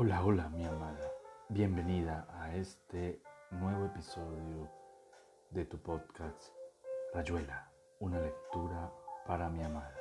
Hola, 0.00 0.24
hola 0.24 0.48
mi 0.50 0.64
amada, 0.64 1.12
bienvenida 1.48 2.24
a 2.38 2.54
este 2.54 3.20
nuevo 3.50 3.86
episodio 3.86 4.70
de 5.50 5.64
tu 5.64 5.76
podcast 5.82 6.52
Rayuela, 7.12 7.68
una 7.98 8.20
lectura 8.20 8.92
para 9.26 9.48
mi 9.48 9.64
amada. 9.64 9.96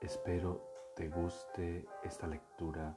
Espero 0.00 0.62
te 0.94 1.08
guste 1.08 1.88
esta 2.04 2.28
lectura 2.28 2.96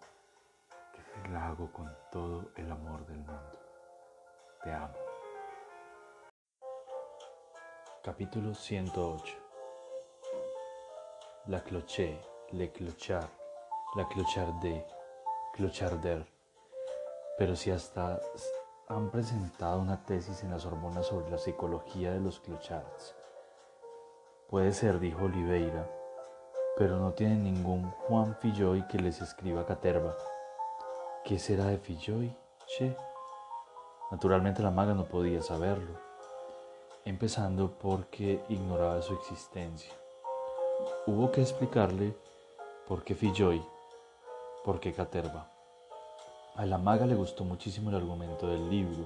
que 0.93 1.29
la 1.32 1.47
hago 1.47 1.73
con 1.73 1.91
todo 2.11 2.52
el 2.57 2.71
amor 2.71 3.04
del 3.07 3.18
mundo. 3.18 3.59
Te 4.64 4.71
amo. 4.71 4.93
Capítulo 8.04 8.54
108 8.54 9.36
La 11.48 11.64
cloché, 11.64 12.21
le 12.52 12.71
clochard, 12.71 13.32
la 13.95 14.07
clocharde 14.07 14.86
Pero 17.38 17.56
si 17.56 17.71
hasta 17.71 18.21
han 18.88 19.10
presentado 19.10 19.79
una 19.79 20.06
tesis 20.06 20.43
en 20.43 20.52
la 20.52 20.60
Sorbona 20.60 21.02
sobre 21.02 21.29
la 21.32 21.38
psicología 21.38 22.11
de 22.11 22.20
los 22.20 22.39
clochards. 22.39 23.15
Puede 24.50 24.71
ser, 24.71 25.00
dijo 25.00 25.25
Oliveira, 25.25 25.89
pero 26.78 26.98
no 26.98 27.12
tienen 27.14 27.43
ningún 27.43 27.89
Juan 28.07 28.38
Filloy 28.39 28.88
que 28.88 29.00
les 29.00 29.20
escriba 29.21 29.65
caterva. 29.65 30.15
¿Qué 31.25 31.39
será 31.39 31.65
de 31.65 31.79
Filloy? 31.79 32.34
Che. 32.67 32.95
Naturalmente 34.12 34.62
la 34.62 34.72
maga 34.72 34.94
no 34.94 35.06
podía 35.06 35.42
saberlo, 35.42 36.00
empezando 37.03 37.72
porque 37.72 38.42
ignoraba 38.48 39.02
su 39.02 39.16
existencia. 39.16 39.92
Hubo 41.08 41.31
que 41.31 41.42
explicarle 41.42 42.16
por 42.88 43.03
qué 43.03 43.16
Filloy 43.16 43.62
¿Por 44.67 44.81
qué 44.81 44.92
Caterva? 44.92 45.50
A 46.58 46.66
la 46.66 46.78
maga 46.78 47.06
le 47.06 47.16
gustó 47.16 47.45
muchísimo 47.45 47.89
el 47.89 47.95
argumento 47.95 48.50
del 48.50 48.70
libro, 48.70 49.06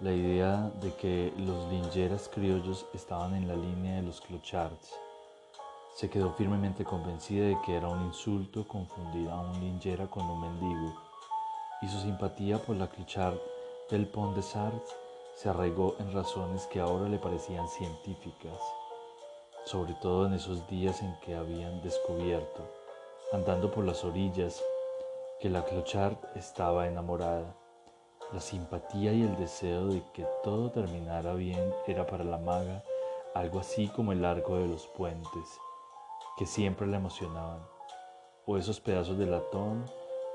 la 0.00 0.12
idea 0.12 0.72
de 0.80 0.92
que 0.94 1.32
los 1.36 1.70
lingeras 1.70 2.28
criollos 2.28 2.84
estaban 2.92 3.36
en 3.36 3.46
la 3.46 3.54
línea 3.54 3.94
de 3.94 4.02
los 4.02 4.20
clochards. 4.20 4.98
Se 5.94 6.10
quedó 6.10 6.32
firmemente 6.32 6.82
convencida 6.82 7.46
de 7.46 7.56
que 7.64 7.76
era 7.76 7.86
un 7.86 8.06
insulto 8.06 8.66
confundir 8.66 9.30
a 9.30 9.38
un 9.38 9.60
lingera 9.60 10.08
con 10.08 10.28
un 10.28 10.40
mendigo, 10.40 10.92
y 11.80 11.86
su 11.86 12.00
simpatía 12.00 12.58
por 12.58 12.74
la 12.74 12.88
clochard 12.88 13.38
del 13.92 14.08
Pont 14.08 14.34
de 14.34 14.42
Sardes 14.42 14.96
se 15.36 15.48
arraigó 15.48 15.94
en 16.00 16.12
razones 16.12 16.66
que 16.66 16.80
ahora 16.80 17.08
le 17.08 17.20
parecían 17.20 17.68
científicas, 17.68 18.60
sobre 19.64 19.94
todo 19.94 20.26
en 20.26 20.32
esos 20.32 20.66
días 20.66 21.02
en 21.02 21.14
que 21.20 21.36
habían 21.36 21.82
descubierto, 21.82 22.68
andando 23.32 23.70
por 23.70 23.84
las 23.84 24.02
orillas 24.02 24.60
que 25.40 25.48
la 25.48 25.64
Clochard 25.64 26.16
estaba 26.34 26.88
enamorada. 26.88 27.54
La 28.32 28.40
simpatía 28.40 29.12
y 29.12 29.22
el 29.22 29.36
deseo 29.36 29.86
de 29.86 30.02
que 30.12 30.26
todo 30.42 30.72
terminara 30.72 31.34
bien 31.34 31.72
era 31.86 32.06
para 32.06 32.24
la 32.24 32.38
maga 32.38 32.82
algo 33.34 33.60
así 33.60 33.86
como 33.88 34.10
el 34.10 34.24
arco 34.24 34.56
de 34.56 34.66
los 34.66 34.88
puentes, 34.88 35.60
que 36.36 36.44
siempre 36.44 36.88
la 36.88 36.96
emocionaban, 36.96 37.60
o 38.46 38.56
esos 38.56 38.80
pedazos 38.80 39.16
de 39.16 39.26
latón 39.26 39.84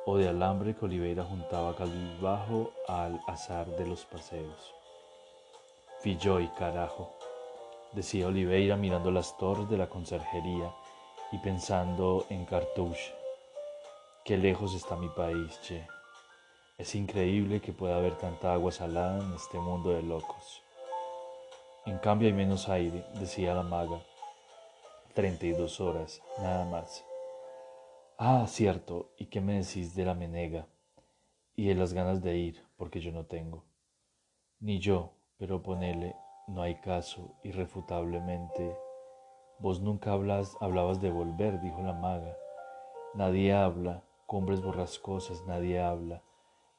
o 0.05 0.17
de 0.17 0.29
alambre 0.29 0.73
que 0.73 0.85
Oliveira 0.85 1.25
juntaba 1.25 1.75
bajo 2.21 2.71
al 2.87 3.19
azar 3.27 3.67
de 3.75 3.85
los 3.85 4.05
paseos. 4.05 4.73
Filloy, 5.99 6.47
carajo, 6.57 7.13
decía 7.91 8.27
Oliveira 8.27 8.77
mirando 8.77 9.11
las 9.11 9.37
torres 9.37 9.69
de 9.69 9.77
la 9.77 9.87
conserjería 9.87 10.73
y 11.33 11.39
pensando 11.39 12.25
en 12.29 12.45
Cartouche 12.45 13.22
Qué 14.25 14.37
lejos 14.37 14.73
está 14.73 14.95
mi 14.95 15.09
país, 15.09 15.59
che. 15.63 15.85
Es 16.77 16.95
increíble 16.95 17.59
que 17.59 17.73
pueda 17.73 17.97
haber 17.97 18.17
tanta 18.17 18.53
agua 18.53 18.71
salada 18.71 19.21
en 19.21 19.33
este 19.33 19.59
mundo 19.59 19.89
de 19.89 20.01
locos. 20.01 20.63
En 21.85 21.97
cambio 21.97 22.29
hay 22.29 22.33
menos 22.33 22.69
aire, 22.69 23.05
decía 23.19 23.53
la 23.53 23.63
maga. 23.63 24.01
Treinta 25.13 25.45
y 25.45 25.51
dos 25.51 25.81
horas, 25.81 26.21
nada 26.39 26.63
más. 26.63 27.03
Ah, 28.17 28.45
cierto, 28.47 29.11
¿y 29.17 29.25
qué 29.25 29.41
me 29.41 29.55
decís 29.55 29.93
de 29.93 30.05
la 30.05 30.13
menega? 30.13 30.67
Y 31.57 31.67
de 31.67 31.75
las 31.75 31.91
ganas 31.91 32.23
de 32.23 32.37
ir, 32.37 32.65
porque 32.77 33.01
yo 33.01 33.11
no 33.11 33.25
tengo. 33.25 33.65
Ni 34.61 34.79
yo, 34.79 35.11
pero 35.37 35.61
ponele, 35.61 36.15
no 36.47 36.61
hay 36.61 36.75
caso, 36.75 37.35
irrefutablemente. 37.43 38.73
Vos 39.59 39.81
nunca 39.81 40.13
hablas, 40.13 40.55
hablabas 40.61 41.01
de 41.01 41.11
volver, 41.11 41.59
dijo 41.59 41.81
la 41.81 41.91
maga. 41.91 42.37
Nadie 43.15 43.53
habla, 43.53 44.01
cumbres 44.25 44.61
borrascosas 44.61 45.45
nadie 45.45 45.81
habla, 45.81 46.21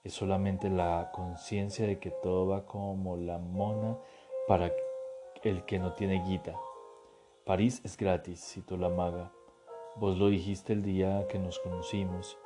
es 0.03 0.13
solamente 0.13 0.69
la 0.69 1.11
conciencia 1.13 1.87
de 1.87 1.99
que 1.99 2.11
todo 2.11 2.47
va 2.47 2.67
como 2.67 3.17
la 3.17 3.39
mona 3.39 3.97
para 4.47 4.71
el 5.43 5.65
que 5.65 5.79
no 5.79 5.95
tiene 5.95 6.23
guita. 6.23 6.55
París 7.47 7.81
es 7.85 7.97
gratis, 7.97 8.41
citó 8.41 8.77
la 8.77 8.89
maga. 8.89 9.33
Vos 9.97 10.19
lo 10.19 10.29
dijiste 10.29 10.73
el 10.73 10.83
día 10.83 11.27
que 11.29 11.39
nos 11.39 11.59
conocimos. 11.59 12.39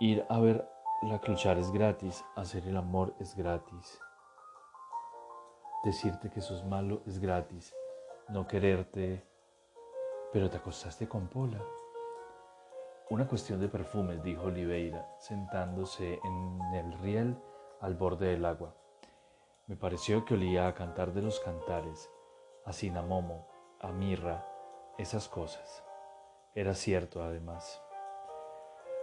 Ir 0.00 0.24
a 0.28 0.40
ver 0.40 0.68
la 1.02 1.18
clochar 1.18 1.58
es 1.58 1.70
gratis, 1.70 2.24
hacer 2.36 2.66
el 2.66 2.76
amor 2.76 3.14
es 3.20 3.34
gratis. 3.34 4.00
Decirte 5.84 6.30
que 6.30 6.42
sos 6.42 6.64
malo 6.64 7.00
es 7.06 7.18
gratis, 7.20 7.74
no 8.28 8.46
quererte, 8.46 9.24
pero 10.32 10.50
te 10.50 10.58
acostaste 10.58 11.08
con 11.08 11.28
Pola. 11.28 11.62
Una 13.10 13.26
cuestión 13.26 13.58
de 13.58 13.66
perfumes, 13.66 14.22
dijo 14.22 14.44
Oliveira, 14.44 15.04
sentándose 15.18 16.20
en 16.22 16.60
el 16.74 16.92
riel 17.00 17.36
al 17.80 17.96
borde 17.96 18.28
del 18.28 18.44
agua. 18.44 18.72
Me 19.66 19.74
pareció 19.74 20.24
que 20.24 20.34
olía 20.34 20.68
a 20.68 20.74
cantar 20.74 21.12
de 21.12 21.20
los 21.20 21.40
cantares, 21.40 22.08
a 22.64 22.72
cinamomo, 22.72 23.48
a 23.80 23.88
mirra, 23.90 24.46
esas 24.96 25.28
cosas. 25.28 25.82
Era 26.54 26.72
cierto, 26.74 27.24
además. 27.24 27.82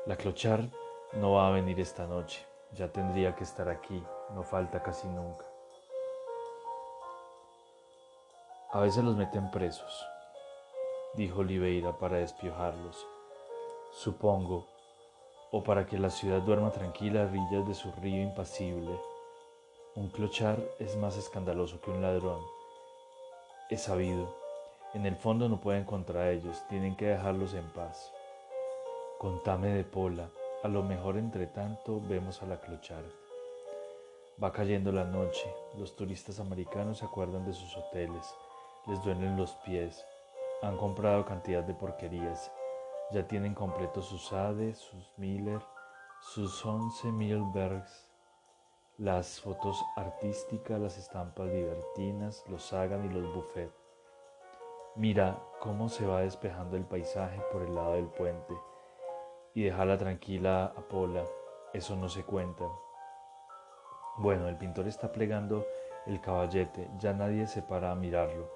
La 0.06 0.16
clochar 0.16 0.70
no 1.12 1.34
va 1.34 1.50
a 1.50 1.52
venir 1.52 1.78
esta 1.82 2.08
noche. 2.08 2.46
Ya 2.72 2.90
tendría 2.94 3.36
que 3.36 3.44
estar 3.44 3.68
aquí, 3.68 4.02
no 4.34 4.42
falta 4.44 4.82
casi 4.82 5.10
nunca. 5.10 5.46
A 8.72 8.80
veces 8.80 9.04
los 9.04 9.18
meten 9.18 9.52
presos, 9.52 10.08
dijo 11.16 11.42
Oliveira 11.42 11.98
para 11.98 12.20
despiojarlos 12.20 13.06
supongo, 13.92 14.68
o 15.52 15.64
para 15.64 15.86
que 15.86 15.98
la 15.98 16.10
ciudad 16.10 16.42
duerma 16.42 16.72
tranquila 16.72 17.24
a 17.24 17.26
orillas 17.26 17.68
de 17.68 17.74
su 17.74 17.92
río 17.94 18.22
impasible. 18.22 19.00
Un 19.96 20.10
clochar 20.10 20.60
es 20.80 20.96
más 20.98 21.18
escandaloso 21.18 21.82
que 21.82 21.92
un 21.92 22.02
ladrón. 22.02 22.42
Es 23.70 23.84
sabido. 23.84 24.36
En 24.94 25.06
el 25.06 25.16
fondo 25.16 25.50
no 25.50 25.60
pueden 25.60 25.86
contra 25.86 26.32
ellos, 26.32 26.64
tienen 26.70 26.96
que 26.96 27.08
dejarlos 27.08 27.54
en 27.54 27.68
paz. 27.74 28.14
Contame 29.20 29.70
de 29.70 29.84
Pola, 29.84 30.30
a 30.64 30.68
lo 30.68 30.84
mejor 30.84 31.18
entre 31.18 31.48
tanto 31.48 32.02
vemos 32.02 32.42
a 32.42 32.46
la 32.46 32.60
clochar. 32.60 33.04
Va 34.42 34.52
cayendo 34.52 34.92
la 34.92 35.04
noche, 35.04 35.52
los 35.78 35.96
turistas 35.96 36.40
americanos 36.40 37.00
se 37.00 37.06
acuerdan 37.06 37.46
de 37.46 37.54
sus 37.54 37.76
hoteles, 37.76 38.36
les 38.86 39.02
duelen 39.04 39.36
los 39.36 39.54
pies, 39.66 40.06
han 40.62 40.78
comprado 40.78 41.26
cantidad 41.26 41.64
de 41.64 41.74
porquerías 41.74 42.52
ya 43.12 43.28
tienen 43.28 43.54
completos 43.54 44.06
sus 44.06 44.34
Ade, 44.34 44.76
sus 44.76 45.14
Miller, 45.18 45.62
sus 46.20 46.66
11 46.66 47.12
Milbergs, 47.12 48.10
las 48.98 49.40
fotos 49.40 49.82
artísticas, 49.96 50.80
las 50.80 50.98
estampas 50.98 51.48
libertinas, 51.48 52.44
los 52.50 52.64
Sagan 52.64 53.06
y 53.06 53.14
los 53.14 53.34
Buffet. 53.34 53.72
Mira 54.96 55.42
cómo 55.60 55.88
se 55.90 56.06
va 56.06 56.22
despejando 56.22 56.76
el 56.76 56.84
paisaje 56.84 57.40
por 57.52 57.62
el 57.62 57.76
lado 57.76 57.94
del 57.94 58.08
puente 58.08 58.54
y 59.54 59.64
déjala 59.64 59.98
tranquila 59.98 60.66
a 60.66 60.82
Pola, 60.82 61.24
eso 61.74 61.96
no 61.96 62.10
se 62.10 62.24
cuenta. 62.24 62.66
Bueno, 64.18 64.50
el 64.50 64.58
pintor 64.58 64.88
está 64.88 65.12
plegando 65.12 65.66
el 66.08 66.20
caballete, 66.20 66.90
ya 66.98 67.14
nadie 67.14 67.48
se 67.48 67.62
para 67.62 67.92
a 67.92 67.96
mirarlo. 67.96 68.50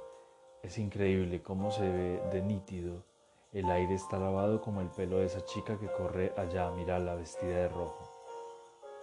Es 0.63 0.77
increíble 0.77 1.41
cómo 1.41 1.71
se 1.71 1.87
ve 1.87 2.21
de 2.31 2.41
nítido 2.41 3.10
el 3.51 3.69
aire 3.69 3.95
está 3.95 4.17
lavado 4.17 4.61
como 4.61 4.79
el 4.79 4.89
pelo 4.89 5.17
de 5.17 5.25
esa 5.25 5.43
chica 5.43 5.77
que 5.77 5.91
corre 5.91 6.33
allá 6.37 6.69
a 6.69 6.71
mirarla 6.71 7.15
vestida 7.15 7.57
de 7.57 7.67
rojo. 7.67 8.09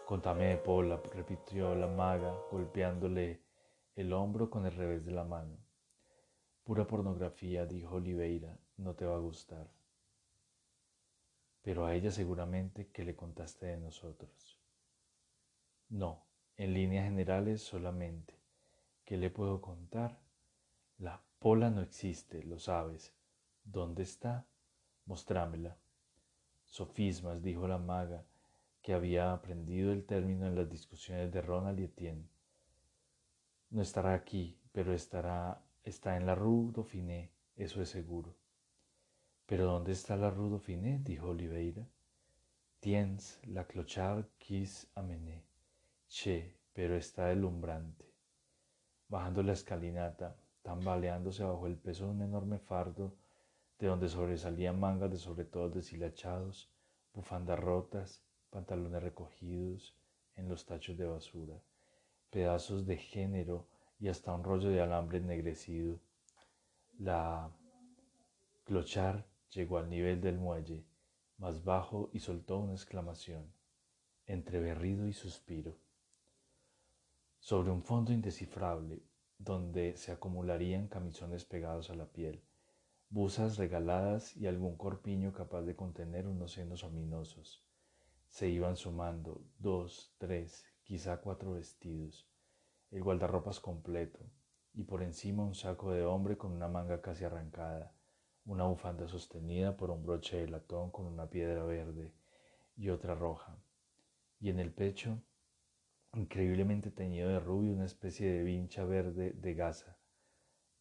Contame 0.07 0.47
de 0.47 0.57
Pola, 0.57 1.03
repitió 1.13 1.75
la 1.75 1.87
maga, 1.87 2.35
golpeándole 2.51 3.43
el 3.95 4.11
hombro 4.15 4.49
con 4.49 4.65
el 4.65 4.73
revés 4.73 5.05
de 5.05 5.13
la 5.13 5.25
mano. 5.25 5.59
Pura 6.65 6.87
pornografía, 6.87 7.67
dijo 7.67 7.97
Oliveira, 7.97 8.59
no 8.79 8.95
te 8.95 9.05
va 9.05 9.17
a 9.17 9.21
gustar. 9.21 9.71
Pero 11.61 11.85
a 11.85 11.95
ella 11.95 12.11
seguramente 12.11 12.89
que 12.89 13.05
le 13.05 13.15
contaste 13.15 13.67
de 13.67 13.77
nosotros. 13.77 14.59
No, 15.91 16.25
en 16.57 16.73
líneas 16.73 17.05
generales 17.05 17.61
solamente. 17.61 18.35
¿Qué 19.05 19.19
le 19.19 19.29
puedo 19.29 19.61
contar? 19.61 20.19
La 20.97 21.23
Pola 21.39 21.69
no 21.69 21.83
existe, 21.83 22.43
lo 22.45 22.59
sabes 22.59 23.18
¿Dónde 23.71 24.03
está? 24.03 24.47
Mostrámela. 25.05 25.77
Sofismas, 26.65 27.43
dijo 27.43 27.69
la 27.69 27.77
maga, 27.77 28.25
que 28.81 28.95
había 28.95 29.31
aprendido 29.31 29.93
el 29.93 30.07
término 30.07 30.47
en 30.47 30.55
las 30.55 30.71
discusiones 30.71 31.31
de 31.31 31.43
Ronald 31.43 31.79
y 31.79 31.85
Etienne. 31.85 32.25
No 33.69 33.83
estará 33.83 34.15
aquí, 34.15 34.59
pero 34.73 34.95
estará, 34.95 35.63
está 35.85 36.17
en 36.17 36.25
la 36.25 36.35
Rue 36.35 36.73
Dauphiné, 36.73 37.31
eso 37.57 37.83
es 37.83 37.91
seguro. 37.91 38.35
¿Pero 39.45 39.67
dónde 39.67 39.93
está 39.93 40.17
la 40.17 40.31
Rue 40.31 40.49
Dauphiné? 40.49 41.01
dijo 41.05 41.29
Oliveira. 41.29 41.87
Tiens 42.81 43.39
la 43.45 43.67
clochard 43.67 44.25
quis 44.39 44.89
amener. 44.95 45.43
Che, 46.09 46.57
pero 46.73 46.97
está 46.97 47.27
deslumbrante. 47.27 48.07
Bajando 49.09 49.43
la 49.43 49.53
escalinata, 49.53 50.37
tambaleándose 50.63 51.45
bajo 51.45 51.67
el 51.67 51.77
peso 51.77 52.07
de 52.07 52.13
un 52.13 52.23
enorme 52.23 52.59
fardo, 52.59 53.15
de 53.79 53.87
donde 53.87 54.09
sobresalían 54.09 54.81
mangas 54.81 55.11
de 55.11 55.19
sobre 55.19 55.45
todo 55.45 55.71
deshilachados, 55.71 56.71
bufandas 57.15 57.59
rotas, 57.59 58.23
pantalones 58.51 59.03
recogidos 59.03 59.95
en 60.37 60.49
los 60.49 60.67
tachos 60.67 60.97
de 60.97 61.07
basura, 61.07 61.61
pedazos 62.31 62.87
de 62.87 62.97
género 62.97 63.67
y 64.01 64.09
hasta 64.09 64.35
un 64.35 64.45
rollo 64.45 64.71
de 64.71 64.81
alambre 64.81 65.19
ennegrecido. 65.19 66.01
La 66.99 67.51
clochar 68.65 69.27
llegó 69.51 69.79
al 69.79 69.89
nivel 69.89 70.21
del 70.21 70.39
muelle, 70.39 70.85
más 71.39 71.63
bajo, 71.63 72.11
y 72.13 72.21
soltó 72.21 72.59
una 72.59 72.73
exclamación, 72.73 73.53
entre 74.27 74.61
berrido 74.61 75.07
y 75.07 75.13
suspiro. 75.13 75.77
Sobre 77.39 77.71
un 77.71 77.83
fondo 77.83 78.13
indescifrable, 78.13 79.03
donde 79.39 79.97
se 79.97 80.11
acumularían 80.11 80.89
camisones 80.89 81.45
pegados 81.45 81.91
a 81.91 81.95
la 81.95 82.07
piel, 82.07 82.43
busas 83.11 83.57
regaladas 83.57 84.37
y 84.37 84.47
algún 84.47 84.77
corpiño 84.77 85.33
capaz 85.33 85.63
de 85.63 85.75
contener 85.75 86.27
unos 86.27 86.53
senos 86.53 86.85
ominosos. 86.85 87.65
Se 88.29 88.49
iban 88.49 88.77
sumando 88.77 89.41
dos, 89.59 90.15
tres, 90.19 90.67
quizá 90.85 91.21
cuatro 91.23 91.53
vestidos, 91.53 92.29
el 92.91 93.03
guardarropas 93.03 93.61
completo, 93.61 94.21
y 94.75 94.85
por 94.85 95.03
encima 95.03 95.43
un 95.43 95.55
saco 95.55 95.93
de 95.93 96.05
hombre 96.05 96.37
con 96.37 96.53
una 96.53 96.69
manga 96.69 97.01
casi 97.01 97.25
arrancada, 97.25 97.95
una 98.45 98.65
bufanda 98.65 99.09
sostenida 99.09 99.77
por 99.77 99.91
un 99.91 100.05
broche 100.05 100.37
de 100.37 100.49
latón 100.49 100.91
con 100.91 101.07
una 101.07 101.31
piedra 101.31 101.65
verde 101.65 102.13
y 102.77 102.91
otra 102.91 103.15
roja, 103.15 103.57
y 104.39 104.51
en 104.51 104.59
el 104.59 104.73
pecho, 104.73 105.19
increíblemente 106.13 106.91
teñido 106.91 107.31
de 107.31 107.41
rubio, 107.41 107.73
una 107.73 107.87
especie 107.87 108.31
de 108.31 108.43
vincha 108.43 108.85
verde 108.85 109.33
de 109.33 109.55
gasa, 109.55 109.97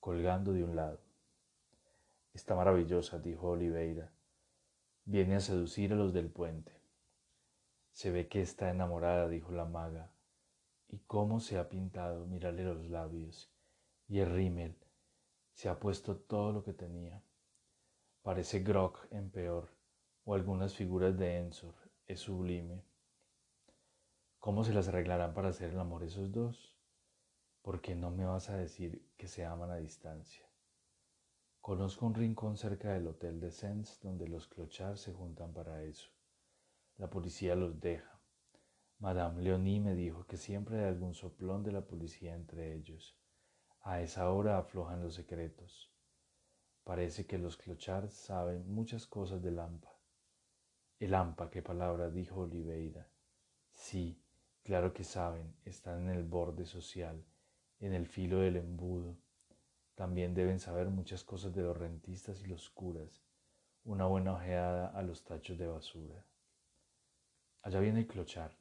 colgando 0.01 0.51
de 0.51 0.65
un 0.65 0.75
lado. 0.75 1.06
Está 2.37 2.53
maravillosa, 2.53 3.17
dijo 3.17 3.47
Oliveira. 3.47 4.13
Viene 5.05 5.37
a 5.37 5.39
seducir 5.39 5.91
a 5.93 5.95
los 5.95 6.13
del 6.13 6.29
puente. 6.29 6.71
Se 7.89 8.11
ve 8.11 8.27
que 8.27 8.41
está 8.41 8.69
enamorada, 8.69 9.27
dijo 9.27 9.51
la 9.51 9.65
maga. 9.65 10.11
¿Y 10.87 10.99
cómo 10.99 11.39
se 11.39 11.57
ha 11.57 11.67
pintado? 11.67 12.27
Mírale 12.27 12.63
los 12.63 12.85
labios. 12.91 13.51
Y 14.07 14.19
el 14.19 14.29
rímel. 14.29 14.77
Se 15.53 15.67
ha 15.67 15.79
puesto 15.79 16.15
todo 16.15 16.51
lo 16.51 16.63
que 16.63 16.73
tenía. 16.73 17.23
Parece 18.21 18.59
Grock 18.59 19.07
en 19.09 19.31
peor, 19.31 19.73
o 20.23 20.35
algunas 20.35 20.75
figuras 20.75 21.17
de 21.17 21.39
Ensor. 21.39 21.73
Es 22.05 22.19
sublime. 22.19 22.85
¿Cómo 24.37 24.63
se 24.63 24.75
las 24.75 24.87
arreglarán 24.89 25.33
para 25.33 25.49
hacer 25.49 25.71
el 25.71 25.79
amor 25.79 26.03
esos 26.03 26.31
dos? 26.31 26.77
¿Por 27.63 27.81
qué 27.81 27.95
no 27.95 28.11
me 28.11 28.25
vas 28.25 28.51
a 28.51 28.57
decir 28.57 29.09
que 29.17 29.27
se 29.27 29.43
aman 29.43 29.71
a 29.71 29.77
distancia? 29.77 30.46
Conozco 31.67 32.05
un 32.05 32.13
rincón 32.13 32.55
cerca 32.55 32.93
del 32.93 33.07
Hotel 33.07 33.41
de 33.41 33.51
Sens 33.51 33.99
donde 34.01 34.25
los 34.25 34.47
clochards 34.47 35.01
se 35.01 35.11
juntan 35.11 35.51
para 35.51 35.83
eso. 35.83 36.09
La 36.95 37.09
policía 37.09 37.55
los 37.55 37.81
deja. 37.81 38.21
Madame 38.99 39.41
Leonie 39.41 39.81
me 39.81 39.93
dijo 39.93 40.25
que 40.27 40.37
siempre 40.37 40.79
hay 40.79 40.85
algún 40.85 41.13
soplón 41.13 41.63
de 41.63 41.73
la 41.73 41.85
policía 41.85 42.35
entre 42.35 42.73
ellos. 42.73 43.19
A 43.81 43.99
esa 43.99 44.31
hora 44.31 44.57
aflojan 44.57 45.03
los 45.03 45.15
secretos. 45.15 45.91
Parece 46.85 47.25
que 47.25 47.37
los 47.37 47.57
clochards 47.57 48.13
saben 48.13 48.73
muchas 48.73 49.05
cosas 49.05 49.41
del 49.41 49.59
AMPA. 49.59 49.91
El 50.99 51.13
AMPA, 51.13 51.49
qué 51.49 51.61
palabra 51.61 52.09
dijo 52.09 52.43
Oliveira. 52.43 53.09
Sí, 53.73 54.23
claro 54.63 54.93
que 54.93 55.03
saben, 55.03 55.53
están 55.65 56.03
en 56.03 56.15
el 56.15 56.23
borde 56.23 56.65
social, 56.65 57.25
en 57.81 57.91
el 57.91 58.07
filo 58.07 58.39
del 58.39 58.55
embudo 58.55 59.17
también 59.97 60.35
deben 60.35 60.59
saber 60.59 60.89
muchas 60.89 61.23
cosas 61.23 61.55
de 61.55 61.63
los 61.63 61.75
rentistas 61.75 62.39
y 62.41 62.45
los 62.45 62.69
curas, 62.69 63.23
una 63.83 64.05
buena 64.05 64.33
ojeada 64.33 64.89
a 64.89 65.01
los 65.01 65.23
tachos 65.23 65.57
de 65.57 65.65
basura. 65.65 66.23
Allá 67.63 67.79
viene 67.79 68.01
el 68.01 68.07
clochar, 68.07 68.55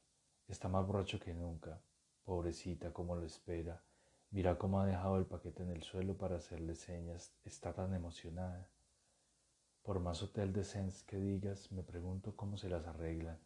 está 0.47 0.67
más 0.67 0.87
borracho 0.87 1.19
que 1.19 1.35
nunca, 1.35 1.79
pobrecita 2.25 2.91
como 2.91 3.15
lo 3.15 3.23
espera, 3.23 3.83
mira 4.31 4.57
cómo 4.57 4.81
ha 4.81 4.87
dejado 4.87 5.19
el 5.19 5.27
paquete 5.27 5.61
en 5.61 5.69
el 5.69 5.83
suelo 5.83 6.17
para 6.17 6.37
hacerle 6.37 6.73
señas, 6.73 7.31
está 7.45 7.71
tan 7.71 7.93
emocionada. 7.93 8.67
Por 9.83 9.99
más 9.99 10.23
hotel 10.23 10.51
de 10.53 10.63
sens 10.63 11.03
que 11.03 11.17
digas, 11.17 11.71
me 11.71 11.83
pregunto 11.83 12.35
cómo 12.35 12.57
se 12.57 12.67
las 12.67 12.87
arreglan. 12.87 13.37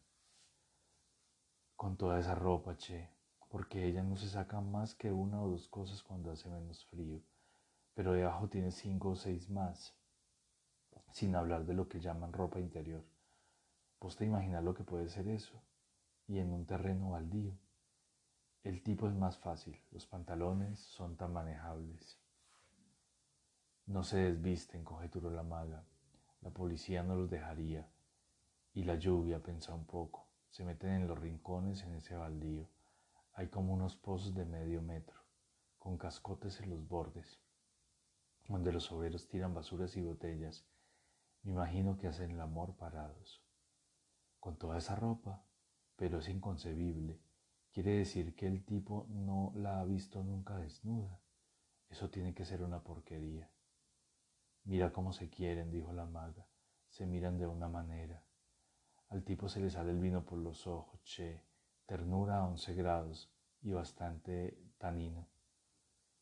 Con 1.75 1.97
toda 1.97 2.21
esa 2.21 2.35
ropa, 2.35 2.77
che, 2.77 3.09
porque 3.49 3.85
ella 3.85 4.01
no 4.01 4.15
se 4.15 4.29
saca 4.29 4.61
más 4.61 4.95
que 4.95 5.11
una 5.11 5.41
o 5.41 5.49
dos 5.49 5.67
cosas 5.67 6.01
cuando 6.01 6.31
hace 6.31 6.47
menos 6.47 6.85
frío 6.85 7.21
pero 7.93 8.13
debajo 8.13 8.47
tiene 8.47 8.71
cinco 8.71 9.09
o 9.09 9.15
seis 9.15 9.49
más, 9.49 9.95
sin 11.11 11.35
hablar 11.35 11.65
de 11.65 11.73
lo 11.73 11.88
que 11.89 11.99
llaman 11.99 12.31
ropa 12.31 12.59
interior. 12.59 13.03
Vos 13.99 14.15
te 14.15 14.25
imaginas 14.25 14.63
lo 14.63 14.73
que 14.73 14.83
puede 14.83 15.09
ser 15.09 15.27
eso, 15.27 15.61
y 16.27 16.39
en 16.39 16.51
un 16.51 16.65
terreno 16.65 17.11
baldío. 17.11 17.53
El 18.63 18.81
tipo 18.81 19.07
es 19.07 19.15
más 19.15 19.38
fácil, 19.38 19.79
los 19.91 20.05
pantalones 20.05 20.79
son 20.79 21.17
tan 21.17 21.33
manejables. 21.33 22.17
No 23.88 24.03
se 24.03 24.17
desvisten, 24.17 24.83
conjeturó 24.83 25.31
la 25.31 25.44
maga. 25.44 25.83
La 26.41 26.51
policía 26.51 27.03
no 27.03 27.15
los 27.15 27.29
dejaría. 27.29 27.89
Y 28.73 28.83
la 28.83 28.95
lluvia, 28.95 29.41
pensa 29.44 29.73
un 29.73 29.85
poco. 29.85 30.27
Se 30.49 30.63
meten 30.63 30.91
en 30.91 31.07
los 31.07 31.19
rincones 31.19 31.83
en 31.83 31.95
ese 31.95 32.15
baldío. 32.15 32.69
Hay 33.33 33.49
como 33.49 33.73
unos 33.73 33.95
pozos 33.97 34.33
de 34.33 34.45
medio 34.45 34.81
metro, 34.81 35.19
con 35.77 35.97
cascotes 35.97 36.61
en 36.61 36.69
los 36.69 36.87
bordes 36.87 37.41
donde 38.51 38.71
los 38.71 38.92
obreros 38.92 39.27
tiran 39.27 39.53
basuras 39.53 39.95
y 39.95 40.01
botellas, 40.01 40.65
me 41.44 41.51
imagino 41.51 41.98
que 41.98 42.07
hacen 42.07 42.31
el 42.31 42.42
amor 42.42 42.75
parados. 42.75 43.44
Con 44.39 44.57
toda 44.57 44.77
esa 44.77 44.95
ropa, 44.95 45.45
pero 45.95 46.19
es 46.19 46.30
inconcebible. 46.30 47.21
Quiere 47.71 47.92
decir 47.92 48.35
que 48.35 48.47
el 48.47 48.66
tipo 48.66 49.07
no 49.09 49.54
la 49.56 49.80
ha 49.80 49.85
visto 49.85 50.23
nunca 50.23 50.57
desnuda. 50.57 51.21
Eso 51.90 52.09
tiene 52.09 52.33
que 52.33 52.45
ser 52.45 52.64
una 52.64 52.83
porquería. 52.83 53.49
Mira 54.64 54.92
cómo 54.92 55.14
se 55.14 55.30
quieren, 55.30 55.71
dijo 55.71 55.94
la 55.94 56.06
maga. 56.06 56.47
Se 56.90 57.06
miran 57.06 57.37
de 57.37 57.47
una 57.47 57.69
manera. 57.69 58.23
Al 59.09 59.23
tipo 59.23 59.49
se 59.49 59.59
le 59.59 59.69
sale 59.69 59.92
el 59.92 59.99
vino 59.99 60.25
por 60.25 60.37
los 60.37 60.68
ojos, 60.68 61.02
che, 61.04 61.44
ternura 61.85 62.40
a 62.40 62.47
once 62.47 62.73
grados 62.73 63.31
y 63.61 63.71
bastante 63.71 64.57
tanino. 64.78 65.28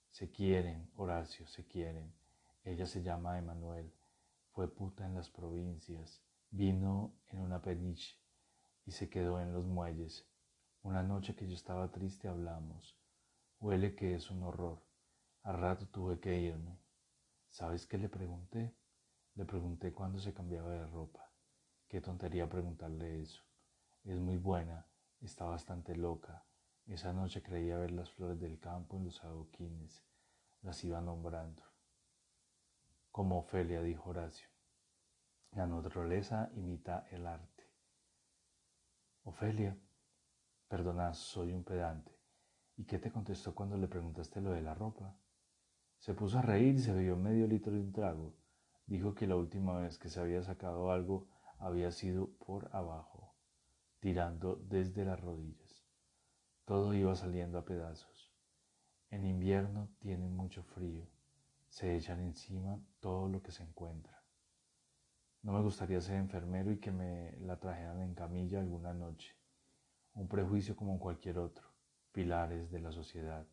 Se 0.09 0.31
quieren, 0.31 0.89
Horacio, 0.95 1.47
se 1.47 1.67
quieren. 1.67 2.18
Ella 2.69 2.85
se 2.85 3.01
llama 3.01 3.39
Emanuel, 3.39 3.91
fue 4.51 4.71
puta 4.71 5.03
en 5.03 5.15
las 5.15 5.27
provincias, 5.27 6.21
vino 6.51 7.15
en 7.29 7.39
una 7.39 7.63
peniche 7.63 8.15
y 8.85 8.91
se 8.91 9.09
quedó 9.09 9.41
en 9.41 9.53
los 9.53 9.65
muelles. 9.65 10.29
Una 10.83 11.01
noche 11.01 11.33
que 11.35 11.47
yo 11.47 11.55
estaba 11.55 11.91
triste 11.91 12.27
hablamos. 12.27 12.95
Huele 13.59 13.95
que 13.95 14.13
es 14.13 14.29
un 14.29 14.43
horror. 14.43 14.83
A 15.41 15.51
rato 15.51 15.87
tuve 15.87 16.19
que 16.19 16.39
irme. 16.39 16.79
¿Sabes 17.49 17.87
qué 17.87 17.97
le 17.97 18.07
pregunté? 18.07 18.75
Le 19.33 19.45
pregunté 19.45 19.91
cuándo 19.91 20.19
se 20.19 20.35
cambiaba 20.35 20.69
de 20.69 20.85
ropa. 20.85 21.27
Qué 21.87 22.01
tontería 22.01 22.47
preguntarle 22.47 23.19
eso. 23.19 23.41
Es 24.03 24.19
muy 24.19 24.37
buena, 24.37 24.85
está 25.21 25.45
bastante 25.45 25.95
loca. 25.95 26.45
Esa 26.85 27.13
noche 27.13 27.41
creía 27.41 27.79
ver 27.79 27.89
las 27.89 28.11
flores 28.11 28.39
del 28.39 28.59
campo 28.59 28.97
en 28.97 29.05
los 29.05 29.23
adoquines. 29.23 30.03
Las 30.61 30.83
iba 30.83 31.01
nombrando. 31.01 31.68
Como 33.19 33.39
Ofelia, 33.39 33.81
dijo 33.81 34.11
Horacio. 34.11 34.47
La 35.51 35.67
naturaleza 35.67 36.49
imita 36.55 37.05
el 37.11 37.27
arte. 37.27 37.65
Ofelia, 39.25 39.77
perdona, 40.69 41.13
soy 41.13 41.51
un 41.51 41.65
pedante. 41.65 42.17
¿Y 42.77 42.85
qué 42.85 42.97
te 42.97 43.11
contestó 43.11 43.53
cuando 43.53 43.75
le 43.75 43.89
preguntaste 43.89 44.39
lo 44.39 44.51
de 44.51 44.61
la 44.61 44.73
ropa? 44.73 45.17
Se 45.97 46.13
puso 46.13 46.39
a 46.39 46.43
reír 46.43 46.75
y 46.75 46.79
se 46.79 46.93
bebió 46.93 47.17
medio 47.17 47.45
litro 47.45 47.73
de 47.73 47.81
un 47.81 47.91
trago. 47.91 48.37
Dijo 48.85 49.13
que 49.13 49.27
la 49.27 49.35
última 49.35 49.77
vez 49.77 49.97
que 49.97 50.07
se 50.07 50.21
había 50.21 50.41
sacado 50.41 50.89
algo 50.89 51.27
había 51.57 51.91
sido 51.91 52.31
por 52.37 52.73
abajo, 52.73 53.35
tirando 53.99 54.55
desde 54.55 55.03
las 55.03 55.19
rodillas. 55.19 55.83
Todo 56.63 56.93
iba 56.93 57.13
saliendo 57.17 57.57
a 57.57 57.65
pedazos. 57.65 58.33
En 59.09 59.25
invierno 59.25 59.89
tiene 59.99 60.29
mucho 60.29 60.63
frío. 60.63 61.18
Se 61.69 61.95
echan 61.95 62.19
encima 62.21 62.79
todo 62.99 63.29
lo 63.29 63.41
que 63.41 63.51
se 63.51 63.63
encuentra. 63.63 64.21
No 65.41 65.53
me 65.53 65.61
gustaría 65.61 66.01
ser 66.01 66.17
enfermero 66.17 66.71
y 66.71 66.79
que 66.79 66.91
me 66.91 67.37
la 67.39 67.57
trajeran 67.59 68.01
en 68.01 68.13
camilla 68.13 68.59
alguna 68.59 68.93
noche. 68.93 69.35
un 70.15 70.27
prejuicio 70.27 70.75
como 70.75 70.99
cualquier 70.99 71.37
otro, 71.37 71.65
pilares 72.11 72.69
de 72.71 72.79
la 72.79 72.91
sociedad. 72.91 73.45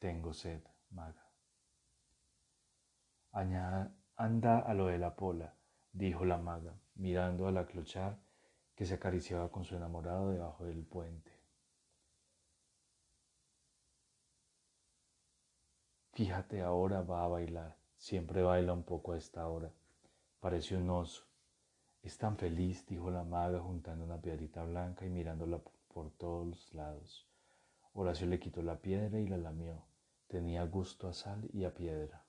Tengo 0.00 0.32
sed, 0.32 0.60
maga. 0.90 1.30
anda 4.16 4.58
a 4.58 4.74
lo 4.74 4.86
de 4.86 4.98
la 4.98 5.14
pola, 5.14 5.54
dijo 5.92 6.24
la 6.24 6.38
maga, 6.38 6.74
mirando 6.96 7.46
a 7.46 7.52
la 7.52 7.66
clochar 7.66 8.18
que 8.74 8.84
se 8.84 8.94
acariciaba 8.94 9.50
con 9.50 9.64
su 9.64 9.76
enamorado 9.76 10.32
debajo 10.32 10.64
del 10.64 10.84
puente. 10.84 11.31
Fíjate, 16.12 16.60
ahora 16.60 17.00
va 17.00 17.24
a 17.24 17.28
bailar. 17.28 17.76
Siempre 17.96 18.42
baila 18.42 18.74
un 18.74 18.82
poco 18.82 19.12
a 19.12 19.16
esta 19.18 19.48
hora. 19.48 19.72
Parece 20.40 20.76
un 20.76 20.90
oso. 20.90 21.24
Es 22.02 22.18
tan 22.18 22.36
feliz, 22.36 22.84
dijo 22.86 23.10
la 23.10 23.24
maga 23.24 23.60
juntando 23.60 24.04
una 24.04 24.20
piedrita 24.20 24.62
blanca 24.64 25.06
y 25.06 25.08
mirándola 25.08 25.62
por 25.88 26.10
todos 26.10 26.74
lados. 26.74 27.26
Horacio 27.94 28.26
le 28.26 28.38
quitó 28.38 28.60
la 28.62 28.80
piedra 28.80 29.20
y 29.20 29.26
la 29.26 29.38
lamió. 29.38 29.86
Tenía 30.26 30.64
gusto 30.64 31.08
a 31.08 31.14
sal 31.14 31.48
y 31.52 31.64
a 31.64 31.74
piedra. 31.74 32.26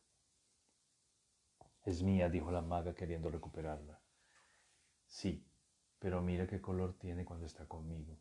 Es 1.84 2.04
mía, 2.04 2.30
dijo 2.30 2.52
la 2.52 2.62
maga 2.62 2.94
queriendo 2.94 3.30
recuperarla. 3.30 4.00
Sí, 5.08 5.46
pero 6.00 6.22
mira 6.22 6.48
qué 6.48 6.62
color 6.62 6.94
tiene 6.94 7.26
cuando 7.26 7.46
está 7.46 7.68
conmigo. 7.68 8.18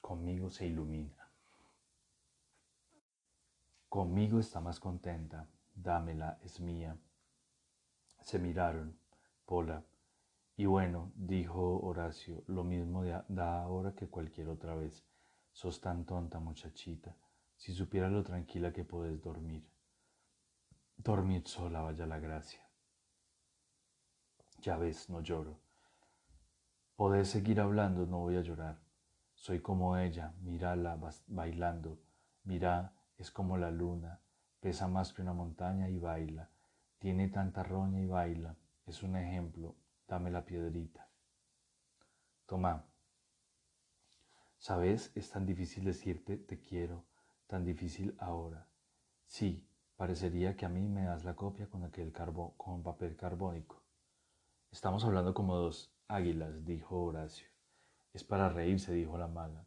Conmigo 0.00 0.50
se 0.50 0.66
ilumina. 0.66 1.29
Conmigo 3.90 4.38
está 4.38 4.60
más 4.60 4.78
contenta. 4.78 5.48
Dámela, 5.74 6.38
es 6.44 6.60
mía. 6.60 6.96
Se 8.22 8.38
miraron. 8.38 8.96
Pola. 9.44 9.84
Y 10.56 10.66
bueno, 10.66 11.10
dijo 11.16 11.80
Horacio, 11.80 12.44
lo 12.46 12.62
mismo 12.62 13.02
da 13.02 13.62
ahora 13.62 13.92
que 13.96 14.08
cualquier 14.08 14.48
otra 14.48 14.76
vez. 14.76 15.04
Sos 15.50 15.80
tan 15.80 16.06
tonta, 16.06 16.38
muchachita. 16.38 17.16
Si 17.56 17.74
supieras 17.74 18.12
lo 18.12 18.22
tranquila 18.22 18.72
que 18.72 18.84
puedes 18.84 19.20
dormir. 19.20 19.68
Dormir 20.96 21.42
sola, 21.48 21.80
vaya 21.80 22.06
la 22.06 22.20
gracia. 22.20 22.60
Ya 24.60 24.76
ves, 24.76 25.10
no 25.10 25.20
lloro. 25.20 25.58
Podés 26.94 27.28
seguir 27.28 27.58
hablando, 27.60 28.06
no 28.06 28.20
voy 28.20 28.36
a 28.36 28.42
llorar. 28.42 28.78
Soy 29.34 29.60
como 29.60 29.96
ella, 29.96 30.32
mírala 30.42 30.96
bailando. 31.26 31.98
Mira, 32.44 32.94
es 33.20 33.30
como 33.30 33.58
la 33.58 33.70
luna, 33.70 34.18
pesa 34.60 34.88
más 34.88 35.12
que 35.12 35.20
una 35.20 35.34
montaña 35.34 35.90
y 35.90 35.98
baila. 35.98 36.48
Tiene 36.98 37.28
tanta 37.28 37.62
roña 37.62 38.00
y 38.00 38.06
baila. 38.06 38.56
Es 38.86 39.02
un 39.02 39.14
ejemplo. 39.14 39.76
Dame 40.08 40.30
la 40.30 40.46
piedrita. 40.46 41.06
Toma. 42.46 42.86
¿Sabes? 44.56 45.12
Es 45.14 45.30
tan 45.30 45.44
difícil 45.44 45.84
decirte 45.84 46.38
te 46.38 46.60
quiero, 46.60 47.04
tan 47.46 47.64
difícil 47.64 48.16
ahora. 48.18 48.66
Sí, 49.26 49.68
parecería 49.96 50.56
que 50.56 50.64
a 50.64 50.70
mí 50.70 50.88
me 50.88 51.04
das 51.04 51.24
la 51.24 51.36
copia 51.36 51.68
con 51.68 51.84
aquel 51.84 52.12
carbón, 52.12 52.52
con 52.56 52.82
papel 52.82 53.16
carbónico. 53.16 53.82
Estamos 54.72 55.04
hablando 55.04 55.34
como 55.34 55.56
dos 55.56 55.94
águilas, 56.08 56.64
dijo 56.64 57.04
Horacio. 57.04 57.48
Es 58.14 58.24
para 58.24 58.48
reírse, 58.48 58.94
dijo 58.94 59.18
la 59.18 59.28
mala. 59.28 59.66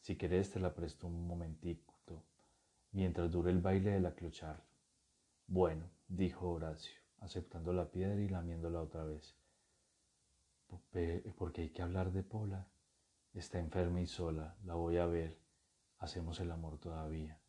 Si 0.00 0.16
querés 0.16 0.52
te 0.52 0.60
la 0.60 0.74
presto 0.74 1.08
un 1.08 1.26
momentito, 1.26 1.91
mientras 2.92 3.30
dure 3.30 3.50
el 3.50 3.60
baile 3.60 3.90
de 3.90 4.00
la 4.00 4.14
clochar. 4.14 4.62
Bueno, 5.46 5.90
dijo 6.08 6.50
Horacio, 6.50 6.98
aceptando 7.20 7.72
la 7.72 7.90
piedra 7.90 8.20
y 8.20 8.28
lamiéndola 8.28 8.80
otra 8.80 9.04
vez. 9.04 9.36
Porque 11.36 11.62
hay 11.62 11.70
que 11.70 11.82
hablar 11.82 12.12
de 12.12 12.22
Pola. 12.22 12.68
Está 13.34 13.58
enferma 13.58 14.00
y 14.00 14.06
sola, 14.06 14.56
la 14.64 14.74
voy 14.74 14.98
a 14.98 15.06
ver. 15.06 15.38
Hacemos 15.98 16.40
el 16.40 16.50
amor 16.50 16.78
todavía. 16.78 17.40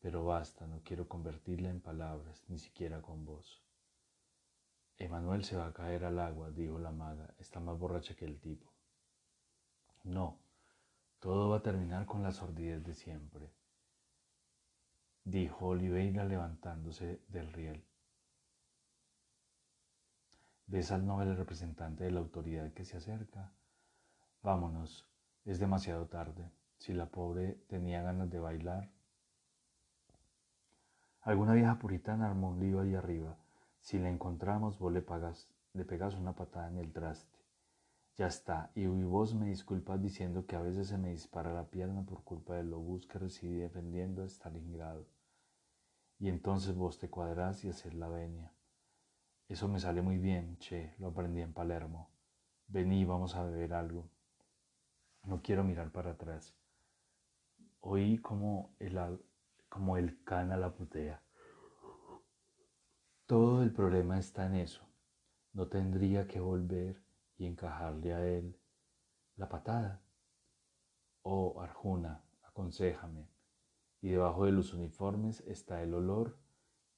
Pero 0.00 0.24
basta, 0.24 0.66
no 0.66 0.80
quiero 0.82 1.08
convertirla 1.08 1.68
en 1.68 1.80
palabras, 1.80 2.42
ni 2.48 2.58
siquiera 2.58 3.02
con 3.02 3.24
vos. 3.24 3.62
Emanuel 4.96 5.44
se 5.44 5.56
va 5.56 5.66
a 5.66 5.72
caer 5.72 6.04
al 6.04 6.18
agua, 6.18 6.50
dijo 6.50 6.78
la 6.78 6.90
maga, 6.90 7.34
está 7.38 7.58
más 7.58 7.78
borracha 7.78 8.14
que 8.14 8.26
el 8.26 8.38
tipo. 8.38 8.70
No, 10.02 10.38
todo 11.18 11.50
va 11.50 11.58
a 11.58 11.62
terminar 11.62 12.06
con 12.06 12.22
la 12.22 12.32
sordidez 12.32 12.84
de 12.84 12.94
siempre, 12.94 13.50
dijo 15.24 15.66
Oliveira 15.66 16.24
levantándose 16.24 17.20
del 17.28 17.52
riel. 17.52 17.84
¿Ves 20.66 20.92
al 20.92 21.06
noble 21.06 21.34
representante 21.34 22.04
de 22.04 22.10
la 22.10 22.20
autoridad 22.20 22.72
que 22.72 22.84
se 22.84 22.96
acerca? 22.96 23.52
Vámonos, 24.42 25.08
es 25.44 25.58
demasiado 25.58 26.06
tarde. 26.06 26.50
Si 26.78 26.92
la 26.92 27.06
pobre 27.06 27.54
tenía 27.68 28.02
ganas 28.02 28.30
de 28.30 28.40
bailar. 28.40 28.90
Alguna 31.22 31.52
vieja 31.52 31.78
puritana 31.78 32.26
armó 32.26 32.50
un 32.50 32.60
lío 32.60 32.80
ahí 32.80 32.94
arriba 32.94 33.36
si 33.80 33.98
la 33.98 34.08
encontramos, 34.08 34.78
vos 34.78 34.92
le, 34.92 35.02
pagas, 35.02 35.48
le 35.72 35.84
pegas 35.84 36.14
una 36.14 36.34
patada 36.34 36.68
en 36.68 36.78
el 36.78 36.92
traste. 36.92 37.29
Ya 38.16 38.26
está, 38.26 38.70
y 38.74 38.86
vos 38.86 39.34
me 39.34 39.46
disculpas 39.46 40.02
diciendo 40.02 40.46
que 40.46 40.56
a 40.56 40.60
veces 40.60 40.88
se 40.88 40.98
me 40.98 41.10
dispara 41.10 41.54
la 41.54 41.70
pierna 41.70 42.04
por 42.04 42.22
culpa 42.22 42.54
del 42.54 42.72
obús 42.72 43.06
que 43.06 43.18
recibí 43.18 43.56
defendiendo 43.56 44.22
a 44.22 44.26
Stalingrado. 44.26 45.06
Y 46.18 46.28
entonces 46.28 46.74
vos 46.74 46.98
te 46.98 47.08
cuadrás 47.08 47.64
y 47.64 47.70
haces 47.70 47.94
la 47.94 48.08
venia. 48.08 48.52
Eso 49.48 49.68
me 49.68 49.80
sale 49.80 50.02
muy 50.02 50.18
bien, 50.18 50.58
che, 50.58 50.94
lo 50.98 51.08
aprendí 51.08 51.40
en 51.40 51.52
Palermo. 51.52 52.10
Vení, 52.68 53.04
vamos 53.04 53.34
a 53.34 53.44
beber 53.44 53.72
algo. 53.72 54.08
No 55.24 55.42
quiero 55.42 55.64
mirar 55.64 55.90
para 55.90 56.12
atrás. 56.12 56.54
Oí 57.80 58.18
como 58.18 58.74
el, 58.78 58.98
como 59.68 59.96
el 59.96 60.22
cana 60.22 60.56
la 60.56 60.74
putea. 60.74 61.22
Todo 63.26 63.62
el 63.62 63.72
problema 63.72 64.18
está 64.18 64.46
en 64.46 64.56
eso. 64.56 64.82
No 65.52 65.68
tendría 65.68 66.26
que 66.26 66.38
volver 66.38 67.02
y 67.40 67.46
encajarle 67.46 68.12
a 68.12 68.26
él 68.26 68.54
la 69.36 69.48
patada. 69.48 70.02
Oh, 71.22 71.58
Arjuna, 71.62 72.22
aconséjame. 72.42 73.30
Y 74.02 74.10
debajo 74.10 74.44
de 74.44 74.52
los 74.52 74.74
uniformes 74.74 75.40
está 75.46 75.82
el 75.82 75.94
olor 75.94 76.36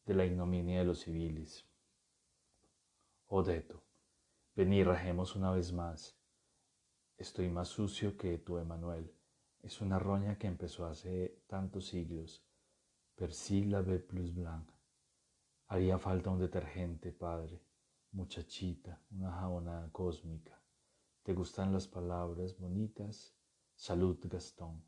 de 0.04 0.14
la 0.14 0.24
ignominia 0.24 0.80
de 0.80 0.84
los 0.84 1.02
civiles. 1.02 1.64
Odeto, 3.28 3.84
ven 4.56 4.72
y 4.72 4.82
rajemos 4.82 5.36
una 5.36 5.52
vez 5.52 5.72
más. 5.72 6.18
Estoy 7.16 7.48
más 7.48 7.68
sucio 7.68 8.16
que 8.16 8.36
tú, 8.38 8.58
Emanuel. 8.58 9.14
Es 9.62 9.80
una 9.80 10.00
roña 10.00 10.38
que 10.38 10.48
empezó 10.48 10.86
hace 10.86 11.40
tantos 11.46 11.86
siglos. 11.86 12.44
Persil 13.14 13.70
la 13.70 13.80
ve 13.82 14.00
plus 14.00 14.34
blanc. 14.34 14.68
Haría 15.68 16.00
falta 16.00 16.30
un 16.30 16.40
detergente, 16.40 17.12
padre, 17.12 17.62
muchachita, 18.12 19.00
una 19.10 19.32
jabonada 19.32 19.90
cósmica. 19.90 20.60
¿Te 21.22 21.34
gustan 21.34 21.72
las 21.72 21.86
palabras 21.86 22.58
bonitas? 22.58 23.34
Salud, 23.74 24.18
Gastón. 24.24 24.82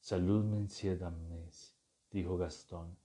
Salud, 0.00 0.44
monsieur 0.44 0.98
dames, 0.98 1.76
dijo 2.10 2.36
Gastón. 2.36 2.96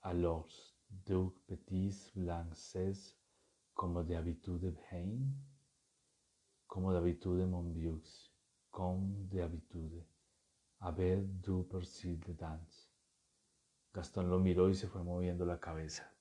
Alors, 0.00 0.48
deux 0.88 1.32
petits 1.46 2.12
blancs 2.14 3.16
como 3.74 4.02
de 4.02 4.16
habitude 4.16 4.76
Hein? 4.90 5.34
Como 6.66 6.92
de 6.92 6.98
habitude 6.98 7.46
mon 7.46 7.72
vieux, 7.72 8.30
comme 8.70 9.28
de 9.28 9.42
habitude. 9.42 10.04
ver, 10.96 11.24
du 11.40 11.66
persil 11.68 12.18
de 12.20 12.34
dance. 12.34 12.88
Gastón 13.92 14.28
lo 14.28 14.38
miró 14.38 14.68
y 14.68 14.74
se 14.74 14.88
fue 14.88 15.02
moviendo 15.02 15.44
la 15.44 15.58
cabeza. 15.58 16.12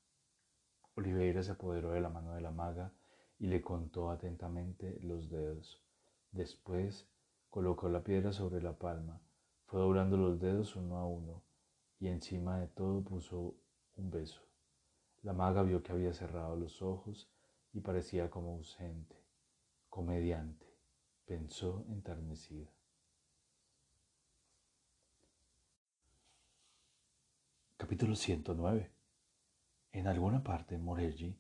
Oliveira 0.98 1.44
se 1.44 1.51
apoderó 1.51 1.92
de 1.92 2.01
la 2.01 2.10
mano 2.10 2.34
de 2.34 2.42
la 2.42 2.50
maga 2.50 2.92
y 3.38 3.46
le 3.46 3.62
contó 3.62 4.10
atentamente 4.10 4.98
los 5.04 5.30
dedos. 5.30 5.80
Después 6.32 7.08
colocó 7.51 7.88
la 7.88 8.04
piedra 8.04 8.34
sobre 8.34 8.63
la 8.63 8.74
palma, 8.74 9.22
fue 9.68 9.80
doblando 9.80 10.18
los 10.18 10.39
dedos 10.39 10.75
uno 10.75 10.98
a 10.98 11.06
uno 11.06 11.44
y 12.00 12.08
encima 12.08 12.60
de 12.60 12.68
todo 12.68 13.04
puso 13.04 13.56
un 13.96 14.10
beso. 14.10 14.42
La 15.22 15.34
maga 15.34 15.62
vio 15.62 15.84
que 15.84 15.92
había 15.92 16.13
cerrado 16.13 16.56
los 16.56 16.82
ojos 16.82 17.30
y 17.74 17.82
parecía 17.82 18.32
como 18.32 18.56
ausente, 18.56 19.16
comediante, 19.89 20.66
pensó 21.27 21.86
enternecida. 21.89 22.72
Capítulo 27.77 28.16
109 28.16 28.97
en 29.98 30.08
alguna 30.08 30.44
parte, 30.44 30.77
Morelli 30.77 31.39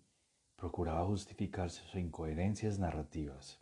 procuraba 0.55 1.05
justificar 1.05 1.69
sus 1.69 1.93
incoherencias 1.95 2.79
narrativas, 2.79 3.59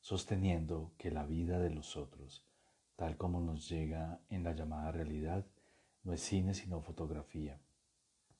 sosteniendo 0.00 0.92
que 0.96 1.10
la 1.10 1.24
vida 1.24 1.58
de 1.58 1.70
los 1.70 1.96
otros, 1.96 2.46
tal 2.96 3.16
como 3.16 3.40
nos 3.40 3.68
llega 3.68 4.20
en 4.30 4.44
la 4.44 4.52
llamada 4.52 4.92
realidad, 4.92 5.46
no 6.02 6.12
es 6.12 6.20
cine 6.20 6.54
sino 6.54 6.80
fotografía. 6.80 7.60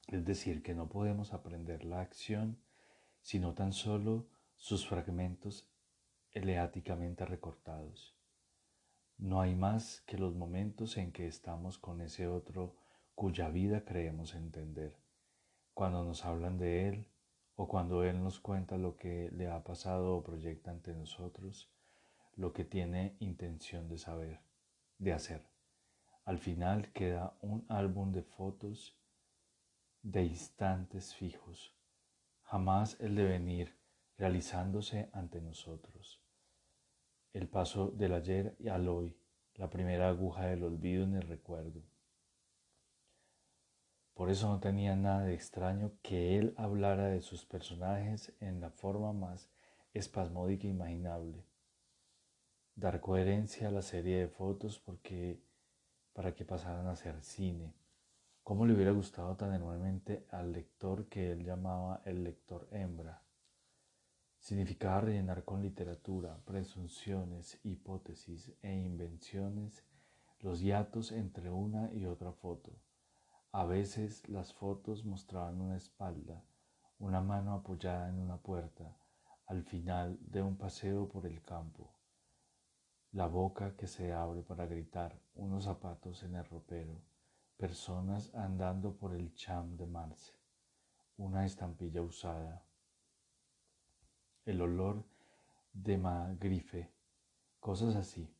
Es 0.08 0.24
decir, 0.24 0.62
que 0.62 0.74
no 0.74 0.88
podemos 0.88 1.32
aprender 1.32 1.84
la 1.84 2.00
acción 2.00 2.58
sino 3.20 3.54
tan 3.54 3.72
solo 3.72 4.26
sus 4.56 4.86
fragmentos 4.86 5.70
eleáticamente 6.30 7.24
recortados. 7.24 8.14
No 9.16 9.40
hay 9.40 9.54
más 9.54 10.02
que 10.06 10.18
los 10.18 10.34
momentos 10.34 10.96
en 10.98 11.12
que 11.12 11.26
estamos 11.26 11.78
con 11.78 12.00
ese 12.00 12.26
otro 12.26 12.76
cuya 13.14 13.48
vida 13.48 13.84
creemos 13.84 14.34
entender. 14.34 15.03
Cuando 15.74 16.04
nos 16.04 16.24
hablan 16.24 16.56
de 16.56 16.88
Él 16.88 17.08
o 17.56 17.66
cuando 17.66 18.04
Él 18.04 18.22
nos 18.22 18.38
cuenta 18.38 18.78
lo 18.78 18.96
que 18.96 19.30
le 19.32 19.48
ha 19.48 19.64
pasado 19.64 20.16
o 20.16 20.22
proyecta 20.22 20.70
ante 20.70 20.94
nosotros, 20.94 21.68
lo 22.36 22.52
que 22.52 22.64
tiene 22.64 23.16
intención 23.18 23.88
de 23.88 23.98
saber, 23.98 24.40
de 24.98 25.12
hacer. 25.12 25.42
Al 26.24 26.38
final 26.38 26.92
queda 26.92 27.36
un 27.42 27.66
álbum 27.68 28.12
de 28.12 28.22
fotos 28.22 28.96
de 30.02 30.24
instantes 30.24 31.14
fijos, 31.14 31.74
jamás 32.42 32.96
el 33.00 33.16
devenir 33.16 33.76
realizándose 34.16 35.10
ante 35.12 35.40
nosotros. 35.40 36.22
El 37.32 37.48
paso 37.48 37.88
del 37.88 38.14
ayer 38.14 38.56
al 38.70 38.88
hoy, 38.88 39.16
la 39.56 39.68
primera 39.70 40.08
aguja 40.08 40.46
del 40.46 40.62
olvido 40.62 41.02
en 41.02 41.16
el 41.16 41.22
recuerdo. 41.22 41.82
Por 44.14 44.30
eso 44.30 44.48
no 44.48 44.60
tenía 44.60 44.94
nada 44.94 45.24
de 45.24 45.34
extraño 45.34 45.90
que 46.00 46.38
él 46.38 46.54
hablara 46.56 47.06
de 47.08 47.20
sus 47.20 47.44
personajes 47.44 48.32
en 48.38 48.60
la 48.60 48.70
forma 48.70 49.12
más 49.12 49.50
espasmódica 49.92 50.68
imaginable. 50.68 51.44
Dar 52.76 53.00
coherencia 53.00 53.68
a 53.68 53.72
la 53.72 53.82
serie 53.82 54.18
de 54.18 54.28
fotos 54.28 54.78
porque 54.78 55.42
para 56.12 56.32
que 56.32 56.44
pasaran 56.44 56.86
a 56.86 56.94
ser 56.94 57.20
cine. 57.24 57.74
¿Cómo 58.44 58.66
le 58.66 58.74
hubiera 58.74 58.92
gustado 58.92 59.34
tan 59.36 59.52
enormemente 59.52 60.26
al 60.30 60.52
lector 60.52 61.08
que 61.08 61.32
él 61.32 61.44
llamaba 61.44 62.00
el 62.04 62.22
lector 62.22 62.68
hembra? 62.70 63.20
Significaba 64.38 65.00
rellenar 65.00 65.42
con 65.44 65.60
literatura, 65.60 66.38
presunciones, 66.44 67.58
hipótesis 67.64 68.52
e 68.62 68.72
invenciones 68.72 69.82
los 70.38 70.60
hiatos 70.60 71.10
entre 71.10 71.50
una 71.50 71.92
y 71.92 72.04
otra 72.04 72.30
foto 72.30 72.83
a 73.54 73.64
veces 73.64 74.28
las 74.28 74.52
fotos 74.52 75.04
mostraban 75.04 75.60
una 75.60 75.76
espalda, 75.76 76.42
una 76.98 77.20
mano 77.20 77.54
apoyada 77.54 78.08
en 78.08 78.18
una 78.18 78.36
puerta, 78.36 78.96
al 79.46 79.62
final 79.62 80.18
de 80.22 80.42
un 80.42 80.56
paseo 80.56 81.08
por 81.08 81.24
el 81.24 81.40
campo, 81.40 81.94
la 83.12 83.28
boca 83.28 83.76
que 83.76 83.86
se 83.86 84.12
abre 84.12 84.42
para 84.42 84.66
gritar, 84.66 85.16
unos 85.36 85.66
zapatos 85.66 86.24
en 86.24 86.34
el 86.34 86.44
ropero, 86.46 87.00
personas 87.56 88.34
andando 88.34 88.96
por 88.96 89.14
el 89.14 89.32
cham 89.34 89.76
de 89.76 89.86
Marce, 89.86 90.32
una 91.16 91.46
estampilla 91.46 92.02
usada, 92.02 92.66
el 94.46 94.60
olor 94.62 95.04
de 95.72 95.96
magrife, 95.96 96.92
cosas 97.60 97.94
así. 97.94 98.34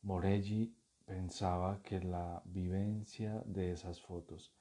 Morelli 0.00 0.79
Pensaba 1.10 1.82
que 1.82 1.98
la 1.98 2.40
vivencia 2.44 3.42
de 3.44 3.72
esas 3.72 4.00
fotos, 4.00 4.54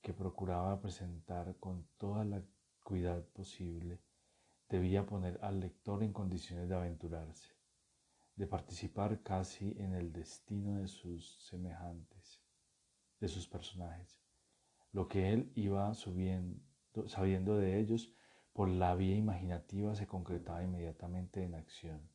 que 0.00 0.12
procuraba 0.12 0.80
presentar 0.80 1.54
con 1.60 1.86
toda 1.96 2.24
la 2.24 2.42
cuidad 2.82 3.24
posible, 3.28 4.00
debía 4.68 5.06
poner 5.06 5.38
al 5.42 5.60
lector 5.60 6.02
en 6.02 6.12
condiciones 6.12 6.68
de 6.68 6.74
aventurarse, 6.74 7.54
de 8.34 8.48
participar 8.48 9.22
casi 9.22 9.76
en 9.78 9.94
el 9.94 10.12
destino 10.12 10.80
de 10.80 10.88
sus 10.88 11.38
semejantes, 11.44 12.42
de 13.20 13.28
sus 13.28 13.46
personajes. 13.46 14.20
Lo 14.90 15.06
que 15.06 15.32
él 15.32 15.52
iba 15.54 15.94
subiendo, 15.94 16.60
sabiendo 17.06 17.56
de 17.56 17.78
ellos 17.78 18.12
por 18.52 18.68
la 18.68 18.96
vía 18.96 19.14
imaginativa 19.14 19.94
se 19.94 20.08
concretaba 20.08 20.64
inmediatamente 20.64 21.44
en 21.44 21.54
acción 21.54 22.11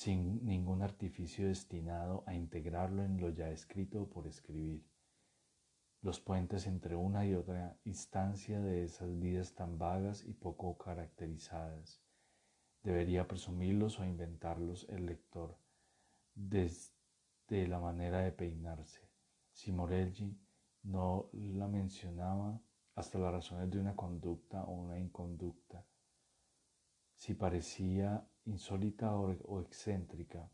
sin 0.00 0.42
ningún 0.46 0.80
artificio 0.80 1.48
destinado 1.48 2.24
a 2.26 2.34
integrarlo 2.34 3.04
en 3.04 3.20
lo 3.20 3.28
ya 3.28 3.50
escrito 3.50 4.00
o 4.00 4.08
por 4.08 4.26
escribir. 4.26 4.82
Los 6.00 6.20
puentes 6.20 6.66
entre 6.66 6.96
una 6.96 7.26
y 7.26 7.34
otra 7.34 7.76
instancia 7.84 8.62
de 8.62 8.84
esas 8.84 9.18
vidas 9.18 9.54
tan 9.54 9.76
vagas 9.76 10.24
y 10.24 10.32
poco 10.32 10.78
caracterizadas. 10.78 12.00
Debería 12.82 13.28
presumirlos 13.28 14.00
o 14.00 14.06
inventarlos 14.06 14.88
el 14.88 15.04
lector 15.04 15.58
desde 16.34 17.68
la 17.68 17.78
manera 17.78 18.20
de 18.20 18.32
peinarse. 18.32 19.06
Si 19.52 19.70
Morelli 19.70 20.34
no 20.82 21.28
la 21.34 21.68
mencionaba 21.68 22.58
hasta 22.94 23.18
las 23.18 23.32
razones 23.32 23.68
de 23.68 23.78
una 23.78 23.94
conducta 23.94 24.64
o 24.64 24.72
una 24.72 24.98
inconducta, 24.98 25.84
si 27.16 27.34
parecía 27.34 28.26
insólita 28.44 29.14
o, 29.14 29.60
excéntrica. 29.60 30.48